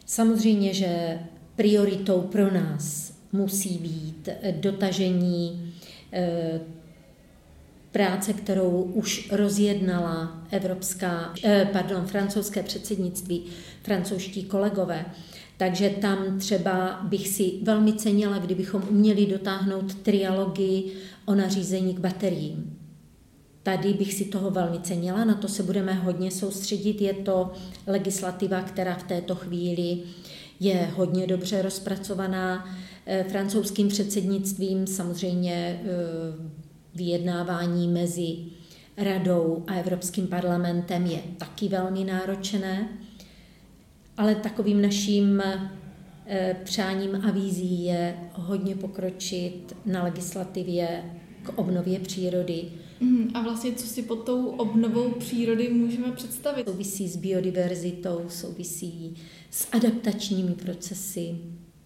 Samozřejmě, 0.06 0.73
že 0.73 1.19
prioritou 1.56 2.21
pro 2.21 2.54
nás 2.54 3.13
musí 3.32 3.78
být 3.78 4.30
dotažení 4.52 5.73
Eh, 6.13 6.60
práce, 7.91 8.34
kterou 8.34 8.82
už 8.82 9.32
rozjednala 9.32 10.41
evropská, 10.52 11.34
eh, 11.43 11.69
pardon, 11.73 12.06
francouzské 12.06 12.63
předsednictví, 12.63 13.43
francouzští 13.84 14.43
kolegové. 14.43 15.06
Takže 15.58 15.89
tam 15.89 16.39
třeba 16.39 16.99
bych 17.04 17.28
si 17.28 17.52
velmi 17.63 17.93
cenila, 17.93 18.38
kdybychom 18.38 18.84
uměli 18.89 19.26
dotáhnout 19.26 19.93
trialogy 19.93 20.84
o 21.26 21.36
nařízení 21.36 21.93
k 21.93 21.99
bateriím. 21.99 22.73
Tady 23.63 23.93
bych 23.93 24.13
si 24.13 24.26
toho 24.26 24.52
velmi 24.52 24.80
cenila, 24.80 25.26
na 25.26 25.34
to 25.34 25.47
se 25.47 25.63
budeme 25.63 25.93
hodně 25.93 26.32
soustředit. 26.32 27.02
Je 27.02 27.13
to 27.13 27.52
legislativa, 27.88 28.62
která 28.62 28.95
v 28.95 29.04
této 29.04 29.36
chvíli 29.36 29.99
je 30.60 30.91
hodně 30.95 31.28
dobře 31.28 31.62
rozpracovaná 31.62 32.65
Eh, 33.06 33.23
francouzským 33.23 33.88
předsednictvím 33.88 34.88
samozřejmě 34.88 35.54
eh, 35.54 35.89
vyjednávání 36.95 37.88
mezi 37.88 38.38
radou 38.97 39.63
a 39.67 39.73
Evropským 39.73 40.28
parlamentem 40.28 41.06
je 41.06 41.19
taky 41.38 41.67
velmi 41.67 42.04
náročné, 42.04 42.89
ale 44.17 44.36
takovým 44.36 44.82
naším 44.82 45.41
eh, 45.41 46.56
přáním 46.63 47.15
a 47.15 47.32
vízí 47.32 47.84
je 47.84 48.15
hodně 48.34 48.76
pokročit 48.76 49.76
na 49.86 50.04
legislativě 50.04 51.04
k 51.43 51.49
obnově 51.58 51.99
přírody. 51.99 52.63
Mhm, 53.04 53.30
a 53.34 53.42
vlastně 53.42 53.74
co 53.74 53.88
si 53.88 54.04
pod 54.04 54.16
tou 54.16 54.46
obnovou 54.46 55.12
přírody 55.12 55.70
můžeme 55.74 56.12
představit? 56.12 56.68
Souvisí 56.68 57.08
s 57.08 57.16
biodiverzitou, 57.16 58.22
souvisí 58.30 59.16
s 59.50 59.68
adaptačními 59.72 60.52
procesy, 60.54 61.36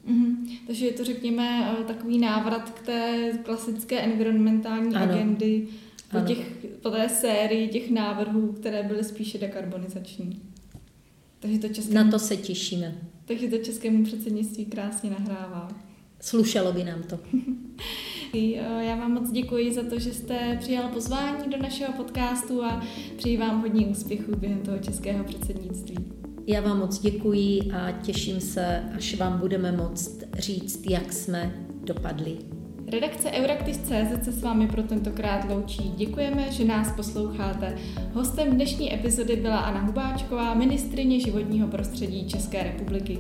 Mm-hmm. 0.08 0.58
Takže 0.68 0.86
je 0.86 0.94
to, 0.94 1.04
řekněme, 1.04 1.76
eh, 1.82 1.84
takový 1.84 2.18
návrat 2.18 2.70
k 2.70 2.86
té 2.86 3.32
klasické 3.44 4.00
environmentální 4.00 4.96
ano. 4.96 5.14
agendy 5.14 5.68
po, 6.12 6.20
těch, 6.20 6.52
po 6.82 6.90
té 6.90 7.10
sérii 7.10 7.68
těch 7.68 7.92
návrhů, 7.92 8.52
které 8.52 8.84
byly 8.84 9.04
spíše 9.04 9.38
dekarbonizační. 9.38 10.42
Takže 11.40 11.60
to 11.60 11.70
českému, 11.70 11.96
Na 11.96 12.12
to 12.12 12.20
se 12.20 12.38
těšíme. 12.38 12.96
Takže 13.26 13.48
to 13.48 13.58
českému 13.58 14.04
předsednictví 14.04 14.66
krásně 14.66 15.10
nahrává. 15.10 15.70
Slušelo 16.20 16.74
by 16.74 16.84
nám 16.84 17.04
to. 17.04 17.20
Já 18.80 18.96
vám 18.96 19.14
moc 19.14 19.32
děkuji 19.32 19.74
za 19.74 19.84
to, 19.84 20.00
že 20.00 20.14
jste 20.14 20.58
přijala 20.60 20.88
pozvání 20.88 21.52
do 21.52 21.58
našeho 21.58 21.94
podcastu 21.94 22.64
a 22.64 22.82
přeji 23.18 23.38
vám 23.38 23.62
hodně 23.62 23.88
úspěchů 23.88 24.36
během 24.38 24.62
toho 24.62 24.78
českého 24.78 25.24
předsednictví. 25.24 25.96
Já 26.48 26.62
vám 26.62 26.80
moc 26.80 27.00
děkuji 27.00 27.60
a 27.74 27.92
těším 27.92 28.40
se, 28.40 28.84
až 28.96 29.18
vám 29.18 29.40
budeme 29.40 29.72
moct 29.72 30.24
říct, 30.40 30.90
jak 30.90 31.14
jsme 31.14 31.56
dopadli. 31.84 32.38
Redakce 32.92 33.32
Euraktiv.cz 33.32 34.26
se 34.26 34.32
s 34.32 34.42
vámi 34.42 34.68
pro 34.68 34.84
tentokrát 34.84 35.50
loučí. 35.50 35.94
Děkujeme, 35.98 36.52
že 36.52 36.66
nás 36.66 36.92
posloucháte. 36.96 37.78
Hostem 38.14 38.52
dnešní 38.52 38.94
epizody 38.94 39.36
byla 39.36 39.58
Anna 39.58 39.82
Hubáčková, 39.82 40.54
ministrině 40.54 41.20
životního 41.20 41.68
prostředí 41.68 42.28
České 42.28 42.64
republiky. 42.64 43.20